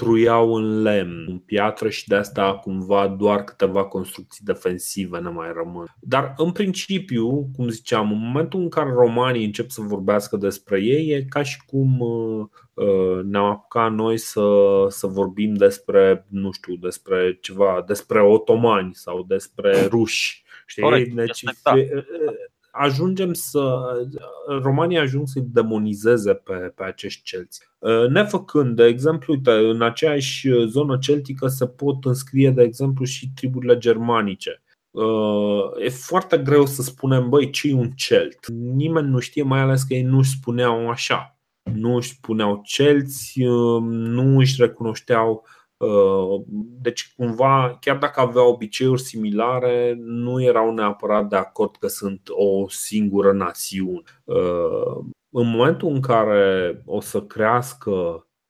construiau 0.00 0.54
în 0.54 0.82
lemn, 0.82 1.24
în 1.26 1.38
piatră 1.38 1.88
și 1.88 2.08
de 2.08 2.14
asta 2.14 2.54
cumva 2.54 3.08
doar 3.08 3.44
câteva 3.44 3.84
construcții 3.84 4.44
defensive 4.44 5.18
ne 5.18 5.28
mai 5.28 5.52
rămân. 5.54 5.84
Dar 6.00 6.34
în 6.36 6.52
principiu, 6.52 7.50
cum 7.56 7.68
ziceam, 7.68 8.12
în 8.12 8.18
momentul 8.18 8.60
în 8.60 8.68
care 8.68 8.90
romanii 8.90 9.44
încep 9.44 9.70
să 9.70 9.80
vorbească 9.80 10.36
despre 10.36 10.80
ei, 10.82 11.08
e 11.08 11.24
ca 11.28 11.42
și 11.42 11.58
cum 11.66 12.00
uh, 12.00 12.46
uh, 12.74 13.24
ne-am 13.24 13.44
apucat 13.44 13.92
noi 13.92 14.18
să, 14.18 14.42
să 14.88 15.06
vorbim 15.06 15.54
despre, 15.54 16.26
nu 16.28 16.52
știu, 16.52 16.74
despre 16.74 17.38
ceva, 17.40 17.84
despre 17.86 18.22
otomani 18.22 18.90
sau 18.94 19.24
despre 19.28 19.86
ruși. 19.86 20.44
Știi? 20.66 20.82
Corect, 20.82 21.14
deci, 21.14 21.44
fie, 21.72 22.04
ajungem 22.70 23.32
să. 23.32 23.80
România 24.62 25.00
ajung 25.00 25.28
să-i 25.28 25.46
demonizeze 25.46 26.34
pe, 26.34 26.52
pe 26.52 26.84
acești 26.84 27.22
celți. 27.22 27.60
Nefăcând, 28.08 28.76
de 28.76 28.84
exemplu, 28.84 29.32
uite, 29.32 29.50
în 29.50 29.82
aceeași 29.82 30.48
zonă 30.66 30.98
celtică 30.98 31.46
se 31.46 31.66
pot 31.66 32.04
înscrie, 32.04 32.50
de 32.50 32.62
exemplu, 32.62 33.04
și 33.04 33.30
triburile 33.34 33.78
germanice. 33.78 34.62
E 35.84 35.88
foarte 35.88 36.38
greu 36.38 36.66
să 36.66 36.82
spunem, 36.82 37.28
băi, 37.28 37.50
ce 37.50 37.68
e 37.68 37.74
un 37.74 37.90
celt? 37.90 38.46
Nimeni 38.48 39.08
nu 39.08 39.18
știe, 39.18 39.42
mai 39.42 39.60
ales 39.60 39.82
că 39.82 39.94
ei 39.94 40.02
nu 40.02 40.18
își 40.18 40.30
spuneau 40.30 40.88
așa. 40.88 41.38
Nu 41.74 41.96
își 41.96 42.08
spuneau 42.08 42.60
celți, 42.64 43.42
nu 43.88 44.38
își 44.38 44.54
recunoșteau 44.58 45.44
Uh, 45.44 45.59
deci, 46.80 47.12
cumva, 47.16 47.76
chiar 47.80 47.98
dacă 47.98 48.20
aveau 48.20 48.48
obiceiuri 48.48 49.00
similare, 49.00 49.94
nu 49.98 50.42
erau 50.42 50.72
neapărat 50.72 51.28
de 51.28 51.36
acord 51.36 51.76
că 51.76 51.86
sunt 51.86 52.20
o 52.28 52.68
singură 52.68 53.32
națiune. 53.32 54.02
Uh, 54.24 55.04
în 55.30 55.50
momentul 55.50 55.88
în 55.88 56.00
care 56.00 56.82
o 56.84 57.00
să 57.00 57.22
crească 57.22 57.90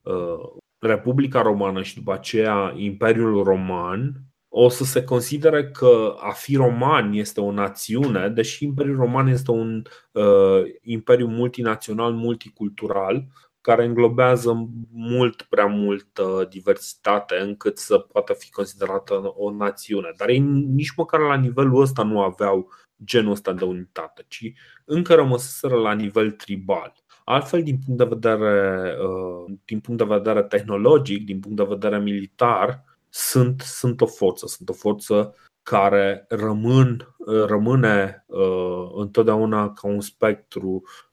uh, 0.03 0.57
Republica 0.79 1.43
Romană 1.43 1.83
și 1.83 1.95
după 1.95 2.13
aceea 2.13 2.73
Imperiul 2.77 3.43
Roman, 3.43 4.31
o 4.53 4.69
să 4.69 4.85
se 4.85 5.05
considere 5.05 5.71
că 5.71 6.17
a 6.19 6.31
fi 6.31 6.57
roman 6.57 7.13
este 7.13 7.41
o 7.41 7.53
națiune, 7.53 8.29
deși 8.29 8.65
Imperiul 8.65 8.97
Roman 8.97 9.27
este 9.27 9.51
un 9.51 9.83
uh, 10.13 10.63
imperiu 10.83 11.27
multinațional, 11.27 12.13
multicultural, 12.13 13.27
care 13.61 13.85
înglobează 13.85 14.69
mult 14.93 15.43
prea 15.43 15.67
multă 15.67 16.47
diversitate 16.51 17.37
încât 17.37 17.79
să 17.79 17.99
poată 17.99 18.33
fi 18.33 18.51
considerată 18.51 19.33
o 19.37 19.51
națiune. 19.51 20.13
Dar 20.17 20.29
ei 20.29 20.39
nici 20.75 20.95
măcar 20.97 21.21
la 21.21 21.37
nivelul 21.37 21.81
ăsta 21.81 22.03
nu 22.03 22.23
aveau 22.23 22.71
genul 23.05 23.33
ăsta 23.33 23.53
de 23.53 23.65
unitate, 23.65 24.25
ci 24.29 24.53
încă 24.85 25.15
rămăseseră 25.15 25.77
la 25.77 25.93
nivel 25.93 26.31
tribal. 26.31 26.93
Altfel, 27.25 27.63
din 27.63 27.79
punct 27.85 27.99
de 27.99 28.05
vedere, 28.17 28.97
uh, 29.01 29.55
din 29.65 29.81
punct 29.81 30.07
de 30.07 30.15
vedere 30.15 30.43
tehnologic, 30.43 31.25
din 31.25 31.41
punct 31.41 31.57
de 31.57 31.65
vedere 31.69 31.99
militar, 31.99 32.85
sunt, 33.09 33.61
sunt 33.61 34.01
o 34.01 34.07
forță, 34.07 34.47
sunt 34.47 34.69
o 34.69 34.73
forță 34.73 35.35
care 35.63 36.25
rămân, 36.29 37.15
rămâne 37.47 38.25
uh, 38.27 38.91
întotdeauna 38.95 39.73
ca 39.73 39.89
un 39.89 40.01
spectru 40.01 40.83
Uh, 40.83 41.10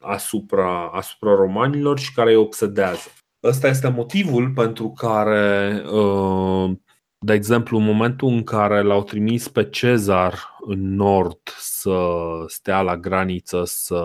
asupra, 0.00 0.86
asupra 0.86 1.34
romanilor 1.34 1.98
și 1.98 2.12
care 2.14 2.30
îi 2.30 2.36
obsedează. 2.36 3.08
Ăsta 3.42 3.68
este 3.68 3.88
motivul 3.88 4.50
pentru 4.50 4.90
care, 4.90 5.82
uh, 5.92 6.70
de 7.18 7.32
exemplu, 7.32 7.78
în 7.78 7.84
momentul 7.84 8.28
în 8.28 8.42
care 8.44 8.82
l-au 8.82 9.02
trimis 9.02 9.48
pe 9.48 9.68
Cezar 9.68 10.56
în 10.60 10.94
nord 10.94 11.40
să 11.58 11.98
stea 12.46 12.80
la 12.82 12.96
graniță, 12.96 13.62
să 13.64 14.02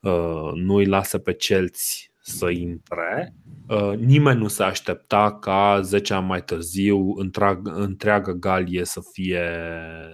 uh, 0.00 0.50
nu 0.54 0.74
îi 0.74 0.86
lase 0.86 1.18
pe 1.18 1.32
celți 1.32 2.12
să 2.20 2.48
intre, 2.48 3.34
nimeni 3.96 4.40
nu 4.40 4.48
se 4.48 4.62
aștepta 4.62 5.38
ca 5.40 5.80
10 5.82 6.14
ani 6.14 6.26
mai 6.26 6.42
târziu 6.42 7.14
întreaga 7.64 8.32
Galie 8.32 8.84
să 8.84 9.00
fie, 9.12 9.50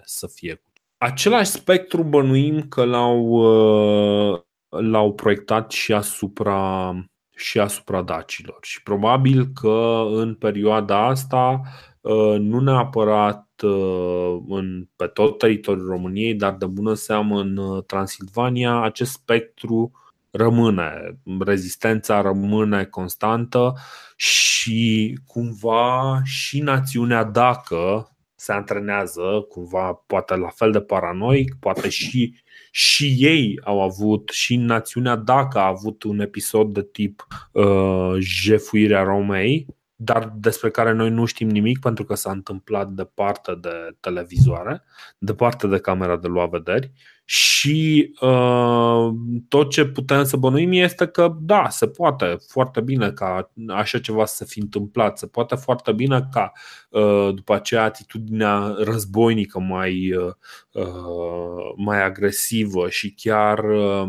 să 0.04 0.26
fie 0.26 0.62
Același 1.04 1.50
spectru 1.50 2.02
bănuim 2.02 2.62
că 2.62 2.84
l-au, 2.84 3.20
uh, 3.20 4.40
l-au 4.68 5.12
proiectat 5.12 5.70
și 5.70 5.92
asupra, 5.92 6.92
și 7.36 7.60
asupra 7.60 8.02
dacilor. 8.02 8.58
Și 8.60 8.82
probabil 8.82 9.46
că 9.46 10.04
în 10.10 10.34
perioada 10.34 11.06
asta, 11.06 11.60
uh, 12.00 12.36
nu 12.38 12.60
neapărat 12.60 13.48
uh, 13.62 14.38
în, 14.48 14.88
pe 14.96 15.06
tot 15.06 15.38
teritoriul 15.38 15.86
României, 15.86 16.34
dar 16.34 16.54
de 16.54 16.66
bună 16.66 16.94
seamă 16.94 17.40
în 17.40 17.82
Transilvania, 17.86 18.80
acest 18.80 19.12
spectru 19.12 19.90
rămâne, 20.30 21.18
rezistența 21.38 22.20
rămâne 22.20 22.84
constantă 22.84 23.74
și 24.16 25.18
cumva 25.26 26.20
și 26.24 26.60
națiunea 26.60 27.24
dacă 27.24 28.08
se 28.44 28.52
antrenează 28.52 29.46
cumva, 29.48 29.92
poate 30.06 30.36
la 30.36 30.48
fel 30.48 30.72
de 30.72 30.80
paranoic, 30.80 31.54
poate 31.60 31.88
și, 31.88 32.34
și 32.70 33.16
ei 33.18 33.60
au 33.62 33.82
avut, 33.82 34.28
și 34.28 34.56
națiunea 34.56 35.16
dacă 35.16 35.58
a 35.58 35.66
avut 35.66 36.02
un 36.02 36.20
episod 36.20 36.72
de 36.72 36.82
tip 36.82 37.26
uh, 37.52 38.14
jefuirea 38.18 39.02
Romei, 39.02 39.66
dar 39.96 40.32
despre 40.36 40.70
care 40.70 40.92
noi 40.92 41.10
nu 41.10 41.24
știm 41.24 41.48
nimic 41.48 41.78
pentru 41.78 42.04
că 42.04 42.14
s-a 42.14 42.30
întâmplat 42.30 42.88
departe 42.88 43.54
de 43.60 43.96
televizoare, 44.00 44.84
departe 45.18 45.66
de 45.66 45.78
camera 45.78 46.16
de 46.16 46.28
luat 46.28 46.50
vederi 46.50 46.92
și 47.24 48.10
uh, 48.20 49.08
tot 49.48 49.70
ce 49.70 49.84
putem 49.84 50.24
să 50.24 50.36
bănuim 50.36 50.72
este 50.72 51.06
că 51.06 51.36
da, 51.40 51.68
se 51.68 51.88
poate 51.88 52.36
foarte 52.48 52.80
bine 52.80 53.10
ca 53.10 53.52
așa 53.68 54.00
ceva 54.00 54.24
să 54.24 54.44
fi 54.44 54.60
întâmplat, 54.60 55.18
se 55.18 55.26
poate 55.26 55.54
foarte 55.54 55.92
bine 55.92 56.28
ca 56.32 56.52
uh, 56.90 57.34
după 57.34 57.54
aceea 57.54 57.82
atitudinea 57.82 58.74
războinică 58.78 59.58
mai, 59.58 60.14
uh, 60.14 60.32
uh 60.72 61.72
mai 61.76 62.04
agresivă 62.04 62.88
și 62.88 63.14
chiar 63.14 63.58
uh, 63.64 64.08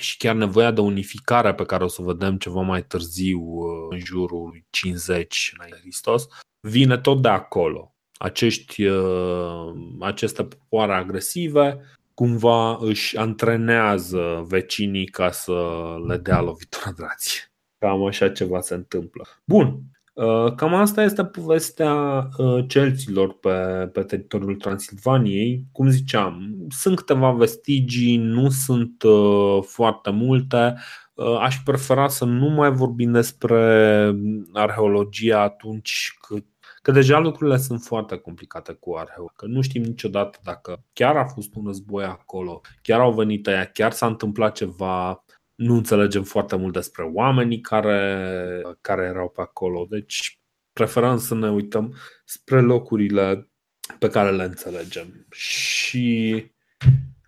și 0.00 0.16
chiar 0.16 0.34
nevoia 0.34 0.70
de 0.70 0.80
unificare 0.80 1.54
pe 1.54 1.64
care 1.64 1.84
o 1.84 1.88
să 1.88 2.02
o 2.02 2.04
vedem 2.04 2.36
ceva 2.36 2.60
mai 2.60 2.84
târziu 2.84 3.40
uh, 3.40 3.86
în 3.90 3.98
jurul 3.98 4.64
50 4.70 5.52
înainte 5.56 5.78
Hristos, 5.80 6.26
vine 6.60 6.98
tot 6.98 7.22
de 7.22 7.28
acolo. 7.28 7.94
Acești, 8.18 8.84
uh, 8.84 9.72
aceste 10.00 10.44
popoare 10.44 10.92
agresive 10.92 11.80
cumva 12.20 12.76
își 12.80 13.16
antrenează 13.16 14.44
vecinii 14.48 15.06
ca 15.06 15.30
să 15.30 15.52
le 16.06 16.16
dea 16.16 16.40
lovitura 16.40 16.90
grație. 16.96 17.40
Cam 17.78 18.06
așa 18.06 18.30
ceva 18.30 18.60
se 18.60 18.74
întâmplă. 18.74 19.26
Bun, 19.44 19.80
Uh, 20.12 20.54
cam 20.54 20.74
asta 20.74 21.02
este 21.02 21.24
povestea 21.24 21.94
uh, 22.36 22.64
celților 22.68 23.38
pe, 23.38 23.50
pe 23.92 24.02
teritoriul 24.02 24.56
Transilvaniei. 24.56 25.64
Cum 25.72 25.88
ziceam, 25.88 26.66
sunt 26.68 26.96
câteva 26.96 27.30
vestigii, 27.30 28.16
nu 28.16 28.50
sunt 28.50 29.02
uh, 29.02 29.62
foarte 29.62 30.10
multe. 30.10 30.74
Aș 31.40 31.56
prefera 31.64 32.08
să 32.08 32.24
nu 32.24 32.48
mai 32.48 32.70
vorbim 32.70 33.12
despre 33.12 34.14
arheologia 34.52 35.40
atunci 35.40 36.16
cât 36.20 36.44
Că 36.82 36.92
deja 36.92 37.18
lucrurile 37.18 37.56
sunt 37.56 37.80
foarte 37.80 38.16
complicate 38.16 38.72
cu 38.72 38.94
arheologia. 38.94 39.32
Că 39.36 39.46
nu 39.46 39.60
știm 39.60 39.82
niciodată 39.82 40.38
dacă 40.42 40.84
chiar 40.92 41.16
a 41.16 41.24
fost 41.24 41.54
un 41.54 41.66
război 41.66 42.04
acolo, 42.04 42.60
chiar 42.82 43.00
au 43.00 43.12
venit 43.12 43.46
aia, 43.46 43.64
chiar 43.64 43.92
s-a 43.92 44.06
întâmplat 44.06 44.54
ceva 44.54 45.24
nu 45.54 45.74
înțelegem 45.74 46.22
foarte 46.22 46.56
mult 46.56 46.72
despre 46.72 47.02
oamenii 47.14 47.60
care, 47.60 48.62
care 48.80 49.02
erau 49.02 49.28
pe 49.28 49.40
acolo. 49.40 49.86
Deci 49.90 50.40
preferăm 50.72 51.18
să 51.18 51.34
ne 51.34 51.50
uităm 51.50 51.94
spre 52.24 52.60
locurile 52.60 53.50
pe 53.98 54.08
care 54.08 54.30
le 54.30 54.42
înțelegem. 54.42 55.26
Și 55.30 56.44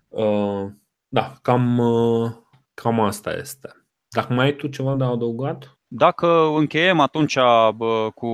uh, 0.07 0.71
da, 1.07 1.37
cam, 1.41 1.77
uh, 1.77 2.31
cam 2.73 2.99
asta 2.99 3.33
este. 3.33 3.85
Dacă 4.07 4.33
mai 4.33 4.45
ai 4.45 4.55
tu 4.55 4.67
ceva 4.67 4.95
de 4.95 5.03
adăugat? 5.03 5.72
Dacă 5.95 6.27
încheiem 6.55 6.99
atunci 6.99 7.35
bă, 7.75 8.09
cu 8.15 8.29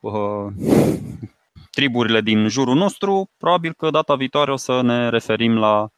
bă, 0.00 0.48
triburile 1.70 2.20
din 2.20 2.48
jurul 2.48 2.74
nostru, 2.74 3.30
probabil 3.38 3.72
că 3.72 3.90
data 3.90 4.14
viitoare 4.14 4.52
o 4.52 4.56
să 4.56 4.82
ne 4.82 5.08
referim 5.08 5.58
la 5.58 5.88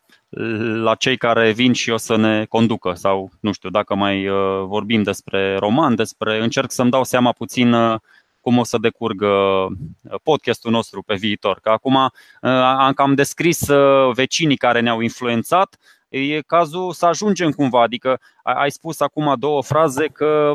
la 0.74 0.94
cei 0.94 1.16
care 1.16 1.53
vin 1.53 1.72
și 1.72 1.90
o 1.90 1.96
să 1.96 2.16
ne 2.16 2.44
conducă 2.44 2.92
sau 2.92 3.31
nu 3.40 3.53
știu, 3.53 3.70
dacă 3.70 3.94
mai 3.94 4.29
uh, 4.29 4.64
vorbim 4.66 5.03
despre 5.03 5.57
roman, 5.57 5.94
despre 5.94 6.42
încerc 6.42 6.70
să-mi 6.70 6.90
dau 6.90 7.05
seama 7.05 7.33
puțin 7.33 7.72
uh, 7.72 8.00
cum 8.40 8.59
o 8.59 8.64
să 8.64 8.79
decurgă 8.79 9.66
podcastul 10.22 10.70
nostru 10.70 11.03
pe 11.03 11.14
viitor. 11.14 11.59
Că 11.62 11.70
acum 11.70 11.96
am 12.40 12.92
cam 12.92 13.14
descris 13.14 13.66
vecinii 14.12 14.57
care 14.57 14.81
ne-au 14.81 15.00
influențat, 15.00 15.79
e 16.09 16.40
cazul 16.40 16.92
să 16.92 17.07
ajungem 17.07 17.50
cumva. 17.50 17.83
Adică 17.83 18.20
ai 18.42 18.70
spus 18.70 19.00
acum 19.00 19.35
două 19.38 19.62
fraze 19.62 20.07
că 20.07 20.55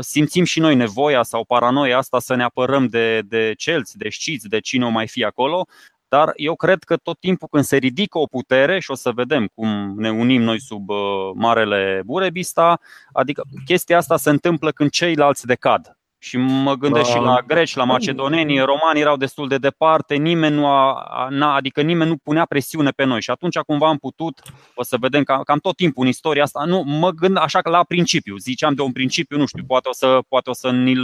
simțim 0.00 0.44
și 0.44 0.60
noi 0.60 0.74
nevoia 0.74 1.22
sau 1.22 1.44
paranoia 1.44 1.98
asta 1.98 2.18
să 2.18 2.34
ne 2.34 2.42
apărăm 2.42 2.86
de, 2.86 3.20
de 3.20 3.54
celți, 3.56 3.96
de 3.96 4.08
știți, 4.08 4.48
de 4.48 4.60
cine 4.60 4.84
o 4.84 4.88
mai 4.88 5.08
fi 5.08 5.24
acolo. 5.24 5.66
Dar 6.08 6.32
eu 6.36 6.56
cred 6.56 6.82
că 6.82 6.96
tot 6.96 7.18
timpul 7.18 7.48
când 7.50 7.64
se 7.64 7.76
ridică 7.76 8.18
o 8.18 8.26
putere 8.26 8.80
și 8.80 8.90
o 8.90 8.94
să 8.94 9.12
vedem 9.12 9.48
cum 9.54 9.94
ne 9.96 10.10
unim 10.10 10.42
noi 10.42 10.60
sub 10.60 10.88
uh, 10.88 10.96
marele 11.34 12.02
Burebista, 12.04 12.80
adică 13.12 13.42
chestia 13.64 13.96
asta 13.96 14.16
se 14.16 14.30
întâmplă 14.30 14.70
când 14.70 14.90
ceilalți 14.90 15.46
decad. 15.46 15.97
Și 16.20 16.36
mă 16.36 16.74
gândesc 16.74 17.10
și 17.10 17.18
la 17.18 17.40
greci, 17.46 17.74
la 17.74 17.84
macedoneni, 17.84 18.58
romanii 18.58 19.00
erau 19.00 19.16
destul 19.16 19.48
de 19.48 19.58
departe, 19.58 20.14
nimeni 20.14 20.54
nu 20.54 20.66
a, 20.66 21.28
adică 21.40 21.82
nimeni 21.82 22.10
nu 22.10 22.16
punea 22.16 22.44
presiune 22.44 22.90
pe 22.90 23.04
noi 23.04 23.20
și 23.20 23.30
atunci 23.30 23.58
cumva 23.58 23.88
am 23.88 23.96
putut, 23.96 24.40
o 24.74 24.82
să 24.82 24.96
vedem 25.00 25.22
cam, 25.22 25.42
cam 25.42 25.58
tot 25.58 25.76
timpul 25.76 26.02
în 26.02 26.08
istoria 26.08 26.42
asta, 26.42 26.64
nu, 26.64 26.82
mă 26.86 27.10
gând 27.10 27.36
așa 27.36 27.60
că 27.60 27.70
la 27.70 27.84
principiu, 27.84 28.36
ziceam 28.36 28.74
de 28.74 28.82
un 28.82 28.92
principiu, 28.92 29.36
nu 29.36 29.46
știu, 29.46 29.64
poate 29.66 29.88
o 29.88 29.92
să, 29.92 30.18
poate 30.28 30.50
o 30.50 30.52
să 30.52 30.70
mi-l, 30.70 31.02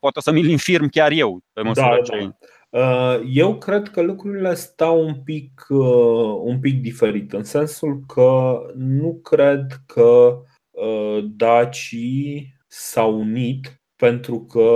poate 0.00 0.18
o 0.18 0.20
să 0.20 0.32
mi-l 0.32 0.48
infirm 0.48 0.88
chiar 0.88 1.10
eu 1.10 1.40
pe 1.52 1.62
măsură 1.62 2.00
da, 2.06 2.16
ce... 2.16 2.18
Da. 2.18 2.36
Uh, 2.72 3.20
eu 3.32 3.58
cred 3.58 3.88
că 3.88 4.02
lucrurile 4.02 4.54
stau 4.54 5.06
un 5.06 5.14
pic, 5.14 5.66
uh, 5.68 6.40
un 6.42 6.60
pic 6.60 6.80
diferit, 6.80 7.32
în 7.32 7.44
sensul 7.44 8.04
că 8.06 8.60
nu 8.74 9.20
cred 9.22 9.66
că 9.86 10.38
uh, 10.70 11.24
dacii 11.24 12.54
s-au 12.66 13.18
unit 13.18 13.81
pentru 14.02 14.40
că 14.40 14.68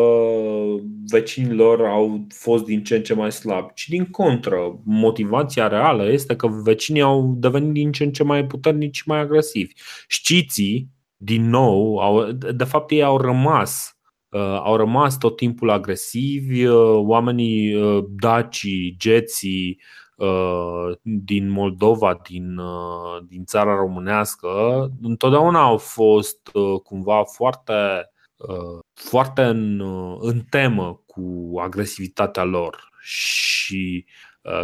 vecinilor 1.06 1.84
au 1.84 2.26
fost 2.28 2.64
din 2.64 2.84
ce 2.84 2.96
în 2.96 3.02
ce 3.02 3.14
mai 3.14 3.32
slabi, 3.32 3.72
ci 3.74 3.88
din 3.88 4.04
contră. 4.04 4.80
Motivația 4.84 5.68
reală 5.68 6.10
este 6.12 6.36
că 6.36 6.48
vecinii 6.64 7.02
au 7.02 7.34
devenit 7.36 7.72
din 7.72 7.92
ce 7.92 8.04
în 8.04 8.12
ce 8.12 8.22
mai 8.22 8.44
puternici 8.44 8.96
și 8.96 9.02
mai 9.06 9.18
agresivi. 9.18 9.72
Știții, 10.08 10.88
din 11.16 11.48
nou, 11.48 11.98
au, 11.98 12.32
de 12.32 12.64
fapt 12.64 12.90
ei 12.90 13.02
au 13.02 13.18
rămas 13.18 13.96
Uh, 14.30 14.60
au 14.64 14.76
rămas 14.76 15.18
tot 15.18 15.36
timpul 15.36 15.70
agresivi, 15.70 16.64
uh, 16.64 17.00
oamenii 17.06 17.74
uh, 17.74 18.04
dacii, 18.08 18.94
geții 18.98 19.80
din 21.02 21.48
Moldova, 21.48 22.20
din, 22.28 22.60
din 23.28 23.44
țara 23.44 23.74
românească, 23.74 24.48
întotdeauna 25.02 25.62
au 25.62 25.76
fost 25.76 26.50
cumva 26.82 27.22
foarte, 27.24 27.74
foarte 28.92 29.42
în, 29.42 29.80
în 30.20 30.40
temă 30.50 31.02
cu 31.06 31.54
agresivitatea 31.60 32.44
lor 32.44 32.90
și 33.00 34.06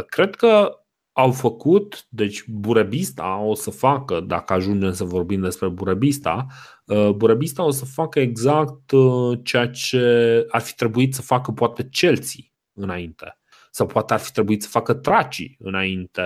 cred 0.07 0.35
că 0.35 0.83
au 1.13 1.33
făcut, 1.33 2.07
deci 2.09 2.45
Burebista 2.49 3.39
o 3.39 3.55
să 3.55 3.71
facă, 3.71 4.21
dacă 4.21 4.53
ajungem 4.53 4.93
să 4.93 5.05
vorbim 5.05 5.41
despre 5.41 5.69
Burebista, 5.69 6.47
uh, 6.85 7.11
Burebista 7.11 7.65
o 7.65 7.71
să 7.71 7.85
facă 7.85 8.21
exact 8.21 8.91
uh, 8.91 9.39
ceea 9.43 9.69
ce 9.69 10.45
ar 10.49 10.61
fi 10.61 10.75
trebuit 10.75 11.15
să 11.15 11.23
facă 11.23 11.51
poate 11.51 11.89
Chelsea 11.89 12.41
înainte. 12.73 13.37
Sau 13.71 13.87
poate 13.87 14.13
ar 14.13 14.21
fi 14.21 14.33
trebuit 14.33 14.63
să 14.63 14.69
facă 14.69 14.95
Tracii 14.95 15.57
înainte, 15.59 16.23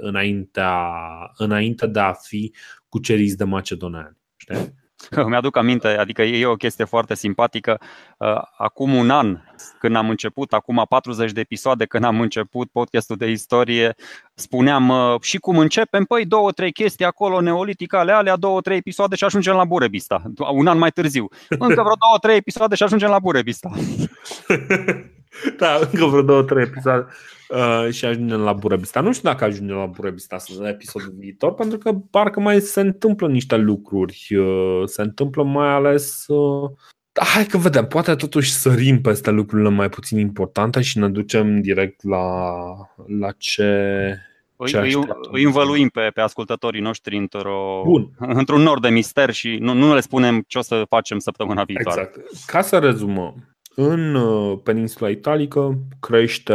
înaintea, 0.00 0.92
înainte 1.36 1.86
de 1.86 2.00
a 2.00 2.12
fi 2.12 2.54
cuceriți 2.88 3.36
de 3.36 3.44
macedoneni. 3.44 4.16
Știi? 4.36 4.74
Mi-aduc 5.28 5.56
aminte, 5.56 5.88
adică 5.88 6.22
e 6.22 6.46
o 6.46 6.56
chestie 6.56 6.84
foarte 6.84 7.14
simpatică. 7.14 7.80
Uh, 8.18 8.42
acum 8.58 8.94
un 8.94 9.10
an, 9.10 9.38
când 9.78 9.96
am 9.96 10.08
început, 10.08 10.52
acum 10.52 10.86
40 10.88 11.32
de 11.32 11.40
episoade, 11.40 11.84
când 11.84 12.04
am 12.04 12.20
început 12.20 12.70
podcastul 12.70 13.16
de 13.16 13.30
istorie, 13.30 13.94
spuneam 14.34 14.88
uh, 14.88 15.20
și 15.20 15.38
cum 15.38 15.58
începem, 15.58 16.04
păi 16.04 16.24
două, 16.24 16.50
trei 16.50 16.72
chestii 16.72 17.04
acolo, 17.04 17.40
neolitic, 17.40 17.94
ale 17.94 18.12
alea, 18.12 18.36
două, 18.36 18.60
trei 18.60 18.76
episoade 18.76 19.16
și 19.16 19.24
ajungem 19.24 19.54
la 19.54 19.64
Burebista. 19.64 20.22
Un 20.52 20.66
an 20.66 20.78
mai 20.78 20.90
târziu. 20.90 21.28
Încă 21.48 21.82
vreo 21.82 21.82
două, 21.84 22.18
trei 22.20 22.36
episoade 22.36 22.74
și 22.74 22.82
ajungem 22.82 23.10
la 23.10 23.18
Burebista. 23.18 23.70
da, 25.58 25.78
încă 25.92 26.04
vreo 26.04 26.22
două, 26.22 26.42
trei 26.42 26.62
episoade 26.62 27.06
uh, 27.48 27.92
și 27.92 28.04
ajungem 28.04 28.40
la 28.40 28.52
Burebista. 28.52 29.00
Nu 29.00 29.12
știu 29.12 29.30
dacă 29.30 29.44
ajungem 29.44 29.76
la 29.76 29.86
Burebista 29.86 30.36
în 30.58 30.66
episodul 30.66 31.14
viitor, 31.18 31.54
pentru 31.54 31.78
că 31.78 31.92
parcă 32.10 32.40
mai 32.40 32.60
se 32.60 32.80
întâmplă 32.80 33.28
niște 33.28 33.56
lucruri. 33.56 34.28
Uh, 34.36 34.82
se 34.84 35.02
întâmplă 35.02 35.42
mai 35.42 35.68
ales 35.68 36.26
uh, 36.26 36.70
Hai 37.24 37.44
că 37.44 37.58
vedem, 37.58 37.86
poate 37.86 38.14
totuși 38.14 38.52
sărim 38.52 39.00
peste 39.00 39.30
lucrurile 39.30 39.68
mai 39.68 39.88
puțin 39.88 40.18
importante 40.18 40.82
și 40.82 40.98
ne 40.98 41.08
ducem 41.08 41.60
direct 41.60 42.04
la, 42.04 42.32
la 43.18 43.30
ce, 43.38 43.62
îi, 44.56 44.72
îi, 44.72 44.94
îi 45.30 45.42
învăluim 45.42 45.88
pe, 45.88 46.10
pe 46.14 46.20
ascultătorii 46.20 46.80
noștri 46.80 47.16
într-o, 47.16 47.82
Bun. 47.84 48.10
într-un 48.18 48.62
nor 48.62 48.80
de 48.80 48.88
mister 48.88 49.30
și 49.30 49.56
nu, 49.60 49.72
nu 49.72 49.94
le 49.94 50.00
spunem 50.00 50.44
ce 50.46 50.58
o 50.58 50.62
să 50.62 50.84
facem 50.88 51.18
săptămâna 51.18 51.64
viitoare. 51.64 52.00
Exact. 52.00 52.46
Ca 52.46 52.60
să 52.60 52.78
rezumăm, 52.78 53.55
în 53.78 54.14
uh, 54.14 54.58
peninsula 54.62 55.10
italică 55.10 55.78
crește, 56.00 56.54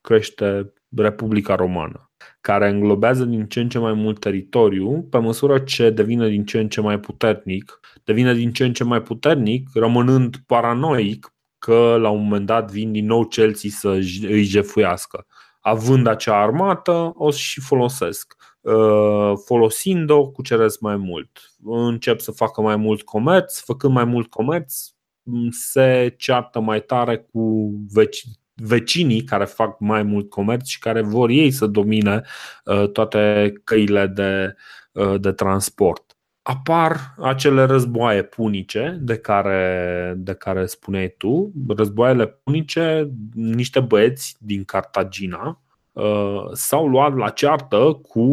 crește 0.00 0.72
Republica 0.96 1.54
Romană, 1.54 2.10
care 2.40 2.68
înglobează 2.68 3.24
din 3.24 3.46
ce 3.46 3.60
în 3.60 3.68
ce 3.68 3.78
mai 3.78 3.92
mult 3.92 4.20
teritoriu, 4.20 5.02
pe 5.02 5.18
măsură 5.18 5.58
ce 5.58 5.90
devine 5.90 6.28
din 6.28 6.44
ce 6.44 6.58
în 6.58 6.68
ce 6.68 6.80
mai 6.80 7.00
puternic, 7.00 7.80
devine 8.04 8.34
din 8.34 8.52
ce 8.52 8.64
în 8.64 8.72
ce 8.72 8.84
mai 8.84 9.02
puternic, 9.02 9.68
rămânând 9.74 10.36
paranoic 10.46 11.34
că 11.58 11.96
la 12.00 12.08
un 12.08 12.22
moment 12.22 12.46
dat 12.46 12.70
vin 12.70 12.92
din 12.92 13.06
nou 13.06 13.24
celții 13.24 13.70
să 13.70 13.88
îi 14.22 14.42
jefuiască. 14.42 15.26
Având 15.60 16.06
acea 16.06 16.42
armată, 16.42 17.12
o 17.14 17.30
și 17.30 17.60
folosesc. 17.60 18.36
Uh, 18.60 19.32
folosind-o, 19.44 20.30
cuceresc 20.30 20.80
mai 20.80 20.96
mult. 20.96 21.54
Încep 21.64 22.20
să 22.20 22.30
facă 22.30 22.60
mai 22.60 22.76
mult 22.76 23.02
comerț, 23.02 23.60
făcând 23.60 23.92
mai 23.92 24.04
mult 24.04 24.30
comerț, 24.30 24.88
se 25.50 26.14
ceartă 26.16 26.60
mai 26.60 26.82
tare 26.82 27.16
cu 27.32 27.74
vecinii 28.54 29.22
care 29.22 29.44
fac 29.44 29.78
mai 29.78 30.02
mult 30.02 30.30
comerț 30.30 30.66
și 30.66 30.78
care 30.78 31.00
vor 31.00 31.30
ei 31.30 31.50
să 31.50 31.66
domine 31.66 32.22
uh, 32.64 32.90
toate 32.90 33.52
căile 33.64 34.06
de, 34.06 34.54
uh, 34.92 35.20
de 35.20 35.32
transport. 35.32 36.14
Apar 36.42 37.14
acele 37.18 37.64
războaie 37.64 38.22
punice 38.22 38.98
de 39.00 39.16
care, 39.16 40.14
de 40.16 40.34
care 40.34 40.66
spuneai 40.66 41.14
tu, 41.18 41.52
războaiele 41.68 42.26
punice, 42.26 43.10
niște 43.34 43.80
băieți 43.80 44.36
din 44.38 44.64
Cartagina 44.64 45.60
uh, 45.92 46.44
s-au 46.52 46.88
luat 46.88 47.16
la 47.16 47.28
ceartă 47.28 48.00
cu 48.08 48.24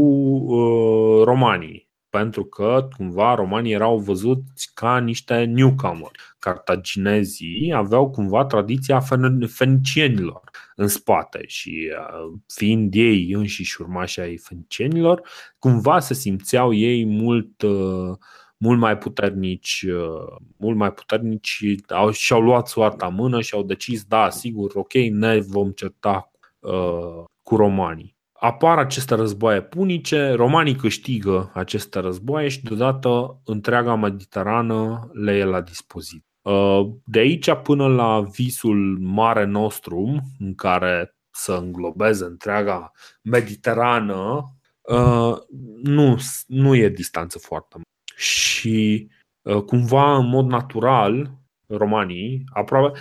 romanii 1.24 1.87
pentru 2.10 2.46
că 2.46 2.88
cumva 2.98 3.36
romanii 3.36 3.74
erau 3.74 3.98
văzuți 3.98 4.72
ca 4.74 5.00
niște 5.00 5.44
newcomer. 5.44 6.12
Cartaginezii 6.40 7.74
aveau 7.76 8.10
cumva 8.10 8.46
tradiția 8.46 9.02
fenicienilor 9.48 10.42
în 10.76 10.88
spate 10.88 11.44
și 11.48 11.92
uh, 11.92 12.40
fiind 12.54 12.94
ei 12.96 13.32
înșiși 13.32 13.82
urmași 13.82 14.20
ai 14.20 14.38
fenicienilor, 14.38 15.22
cumva 15.60 16.00
se 16.00 16.14
simțeau 16.14 16.74
ei 16.74 17.06
mult 17.06 17.62
uh, 17.62 18.18
mult 18.58 18.80
mai 18.80 18.98
puternici, 18.98 19.86
uh, 19.88 20.36
mult 20.58 20.78
mai 20.78 20.94
puternici 20.94 21.64
au, 21.88 22.12
și-au 22.12 22.42
luat 22.42 22.68
soarta 22.68 23.06
în 23.06 23.14
mână 23.14 23.42
și 23.42 23.54
au 23.54 23.64
decis, 23.64 24.04
da, 24.04 24.30
sigur, 24.30 24.72
ok, 24.76 24.94
ne 24.94 25.40
vom 25.40 25.72
certa 25.72 26.32
uh, 26.60 27.24
cu 27.44 27.56
romanii 27.56 28.17
apar 28.40 28.78
aceste 28.78 29.16
războaie 29.16 29.62
punice, 29.62 30.32
romanii 30.32 30.76
câștigă 30.76 31.52
aceste 31.54 32.00
războaie 32.00 32.48
și 32.48 32.64
deodată 32.64 33.42
întreaga 33.46 33.96
Mediterană 33.96 35.10
le 35.14 35.32
e 35.38 35.44
la 35.44 35.62
dispoziție. 35.62 36.26
Uh, 36.42 36.88
de 37.06 37.20
aici 37.20 37.54
până 37.64 37.88
la 37.88 38.22
visul 38.22 38.98
Mare 39.00 39.46
Nostrum, 39.46 40.22
în 40.40 40.56
care 40.56 41.16
să 41.32 41.54
înglobeze 41.54 42.26
întreaga 42.26 42.92
Mediterană, 43.22 44.44
uh, 44.82 45.38
nu, 45.84 46.18
nu 46.48 46.76
e 46.76 46.90
distanță 46.90 47.40
foarte 47.40 47.76
mare. 47.76 47.90
Și 48.16 49.08
uh, 49.42 49.62
cumva, 49.62 50.18
în 50.18 50.28
mod 50.28 50.46
natural, 50.46 51.32
romanii, 51.68 52.44
aproape. 52.54 53.00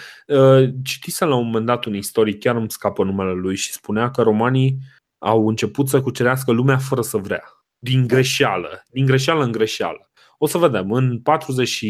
Citisem 0.82 1.28
la 1.28 1.34
un 1.34 1.44
moment 1.44 1.66
dat 1.66 1.84
un 1.84 1.94
istoric, 1.94 2.40
chiar 2.40 2.56
îmi 2.56 2.70
scapă 2.70 3.04
numele 3.04 3.32
lui, 3.32 3.56
și 3.56 3.72
spunea 3.72 4.10
că 4.10 4.22
romanii 4.22 4.78
au 5.18 5.48
început 5.48 5.88
să 5.88 6.00
cucerească 6.00 6.52
lumea 6.52 6.78
fără 6.78 7.00
să 7.00 7.16
vrea. 7.16 7.42
Din 7.78 8.06
greșeală, 8.06 8.84
din 8.90 9.06
greșeală 9.06 9.44
în 9.44 9.52
greșeală. 9.52 10.10
O 10.38 10.46
să 10.46 10.58
vedem, 10.58 10.92
în 10.92 11.20
40 11.20 11.84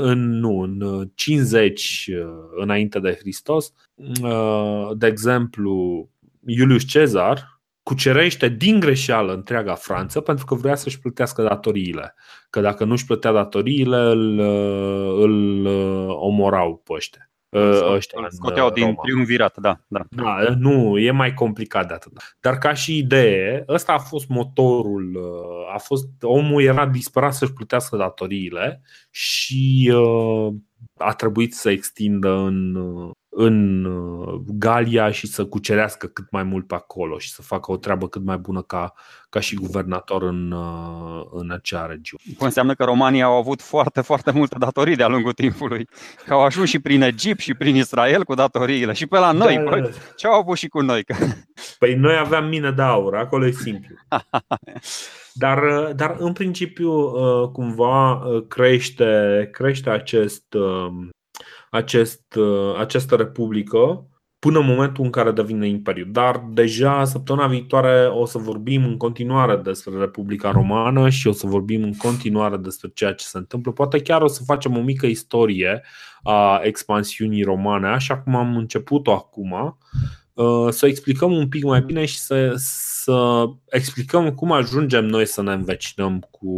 în, 0.00 0.38
nu, 0.38 0.60
în 0.60 1.08
50 1.14 2.10
înainte 2.56 2.98
de 2.98 3.16
Hristos, 3.20 3.72
de 4.96 5.06
exemplu, 5.06 6.08
Iulius 6.46 6.84
Cezar 6.84 7.60
cucerește 7.82 8.48
din 8.48 8.80
greșeală 8.80 9.32
întreaga 9.32 9.74
Franță 9.74 10.20
pentru 10.20 10.44
că 10.44 10.54
vrea 10.54 10.74
să-și 10.74 11.00
plătească 11.00 11.42
datoriile. 11.42 12.14
Că 12.50 12.60
dacă 12.60 12.84
nu-și 12.84 13.04
plătea 13.04 13.32
datoriile, 13.32 13.96
îl, 13.96 14.38
îl 15.20 15.66
omorau 16.06 16.82
pe 16.84 16.92
ăștia. 16.92 17.30
Ăștia 17.92 18.26
Scoteau 18.28 18.70
din 18.70 18.84
Roma. 18.84 19.02
triumvirat, 19.02 19.56
da, 19.56 19.80
da. 19.86 20.04
Da, 20.10 20.54
nu, 20.58 20.98
e 20.98 21.10
mai 21.10 21.34
complicat 21.34 21.86
de 21.88 21.94
atât. 21.94 22.12
Dar 22.40 22.58
ca 22.58 22.74
și 22.74 22.98
idee, 22.98 23.64
ăsta 23.68 23.92
a 23.92 23.98
fost 23.98 24.28
motorul, 24.28 25.18
a 25.74 25.78
fost, 25.78 26.08
omul 26.20 26.62
era 26.62 26.86
disperat 26.86 27.34
să-și 27.34 27.52
plătească 27.52 27.96
datoriile 27.96 28.82
și 29.10 29.92
a 30.96 31.12
trebuit 31.12 31.54
să 31.54 31.70
extindă 31.70 32.30
în, 32.30 32.76
în 33.40 33.86
Galia 34.58 35.10
și 35.10 35.26
să 35.26 35.44
cucerească 35.44 36.06
cât 36.06 36.30
mai 36.30 36.42
mult 36.42 36.66
pe 36.66 36.74
acolo 36.74 37.18
și 37.18 37.30
să 37.30 37.42
facă 37.42 37.72
o 37.72 37.76
treabă 37.76 38.08
cât 38.08 38.24
mai 38.24 38.36
bună 38.36 38.62
ca, 38.62 38.92
ca 39.28 39.40
și 39.40 39.54
guvernator 39.54 40.22
în, 40.22 40.54
în 41.32 41.50
acea 41.50 41.86
regiune. 41.86 42.22
Înseamnă 42.38 42.74
că 42.74 42.84
romanii 42.84 43.22
au 43.22 43.32
avut 43.36 43.62
foarte, 43.62 44.00
foarte 44.00 44.30
multe 44.30 44.56
datorii 44.58 44.96
de-a 44.96 45.08
lungul 45.08 45.32
timpului. 45.32 45.88
Că 46.26 46.32
au 46.32 46.40
ajuns 46.40 46.68
și 46.68 46.78
prin 46.78 47.02
Egipt 47.02 47.40
și 47.40 47.54
prin 47.54 47.76
Israel 47.76 48.24
cu 48.24 48.34
datoriile 48.34 48.92
și 48.92 49.06
pe 49.06 49.18
la 49.18 49.32
noi. 49.32 49.56
Da, 49.56 49.70
da, 49.70 49.80
da. 49.80 49.88
Ce 50.16 50.26
au 50.26 50.40
avut 50.40 50.56
și 50.56 50.68
cu 50.68 50.80
noi? 50.80 51.04
Păi 51.78 51.94
noi 51.94 52.16
aveam 52.16 52.48
mine 52.48 52.70
de 52.70 52.82
aur, 52.82 53.16
acolo 53.16 53.46
e 53.46 53.50
simplu. 53.50 53.94
Dar, 55.32 55.60
dar 55.96 56.16
în 56.18 56.32
principiu 56.32 57.10
cumva 57.50 58.22
crește, 58.48 59.48
crește 59.52 59.90
acest, 59.90 60.44
acest, 61.70 62.38
această 62.78 63.14
republică 63.14 64.02
până 64.38 64.58
în 64.58 64.66
momentul 64.66 65.04
în 65.04 65.10
care 65.10 65.30
devine 65.30 65.68
imperiu. 65.68 66.04
Dar 66.04 66.44
deja 66.52 67.04
săptămâna 67.04 67.46
viitoare 67.46 68.06
o 68.06 68.26
să 68.26 68.38
vorbim 68.38 68.84
în 68.84 68.96
continuare 68.96 69.56
despre 69.56 69.98
Republica 69.98 70.50
Romană 70.50 71.08
și 71.08 71.26
o 71.26 71.32
să 71.32 71.46
vorbim 71.46 71.82
în 71.82 71.96
continuare 71.96 72.56
despre 72.56 72.90
ceea 72.94 73.12
ce 73.12 73.24
se 73.24 73.38
întâmplă. 73.38 73.72
Poate 73.72 74.00
chiar 74.00 74.22
o 74.22 74.26
să 74.26 74.42
facem 74.46 74.76
o 74.76 74.80
mică 74.80 75.06
istorie 75.06 75.82
a 76.22 76.60
expansiunii 76.62 77.42
romane, 77.42 77.88
așa 77.88 78.18
cum 78.18 78.34
am 78.34 78.56
început-o 78.56 79.12
acum, 79.12 79.78
să 80.70 80.86
explicăm 80.86 81.32
un 81.32 81.48
pic 81.48 81.64
mai 81.64 81.82
bine 81.82 82.04
și 82.04 82.18
să, 82.18 82.52
să 82.56 83.44
explicăm 83.68 84.34
cum 84.34 84.52
ajungem 84.52 85.04
noi 85.04 85.26
să 85.26 85.42
ne 85.42 85.52
învecinăm 85.52 86.26
cu, 86.30 86.48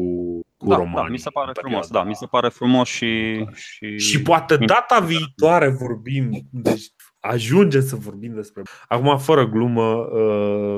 cu 0.61 0.69
da, 0.69 0.77
romanii. 0.77 0.95
Da, 0.95 1.09
mi 1.09 1.19
se 1.19 1.31
pare 1.31 1.53
frumos, 1.61 1.89
da, 1.89 2.05
mi 2.05 2.15
se 2.15 2.27
pare 2.27 2.49
frumos 2.49 2.89
și... 2.89 3.45
Și, 3.55 3.99
și 3.99 4.23
poate 4.23 4.57
data 4.57 4.99
viitoare 4.99 5.69
vorbim, 5.69 6.31
deci 6.51 6.87
ajungem 7.21 7.81
să 7.81 7.97
vorbim 7.97 8.35
despre... 8.35 8.63
Acum, 8.89 9.19
fără 9.19 9.49
glumă, 9.49 10.09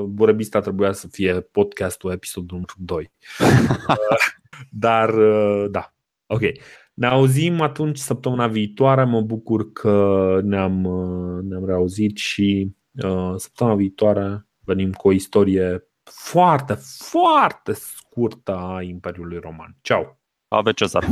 Burebista 0.07 0.59
trebuia 0.59 0.91
să 0.91 1.07
fie 1.07 1.41
podcastul 1.41 2.11
episodul 2.11 2.57
numărul 2.57 2.75
2. 2.77 3.11
Dar, 4.85 5.13
da, 5.69 5.93
ok. 6.25 6.41
Ne 6.93 7.07
auzim 7.07 7.61
atunci 7.61 7.97
săptămâna 7.97 8.47
viitoare. 8.47 9.03
Mă 9.03 9.21
bucur 9.21 9.71
că 9.71 10.39
ne-am, 10.43 10.81
ne-am 11.43 11.65
reauzit 11.65 12.17
și 12.17 12.75
uh, 13.03 13.33
săptămâna 13.35 13.75
viitoare 13.75 14.47
venim 14.59 14.91
cu 14.91 15.07
o 15.07 15.11
istorie 15.11 15.87
foarte, 16.03 16.77
foarte 16.97 17.73
scurtă 18.13 18.55
a 18.55 18.81
Imperiului 18.81 19.37
Roman. 19.39 19.75
Ciao! 19.81 20.19
Ave 20.47 20.71
Cezar! 20.71 21.03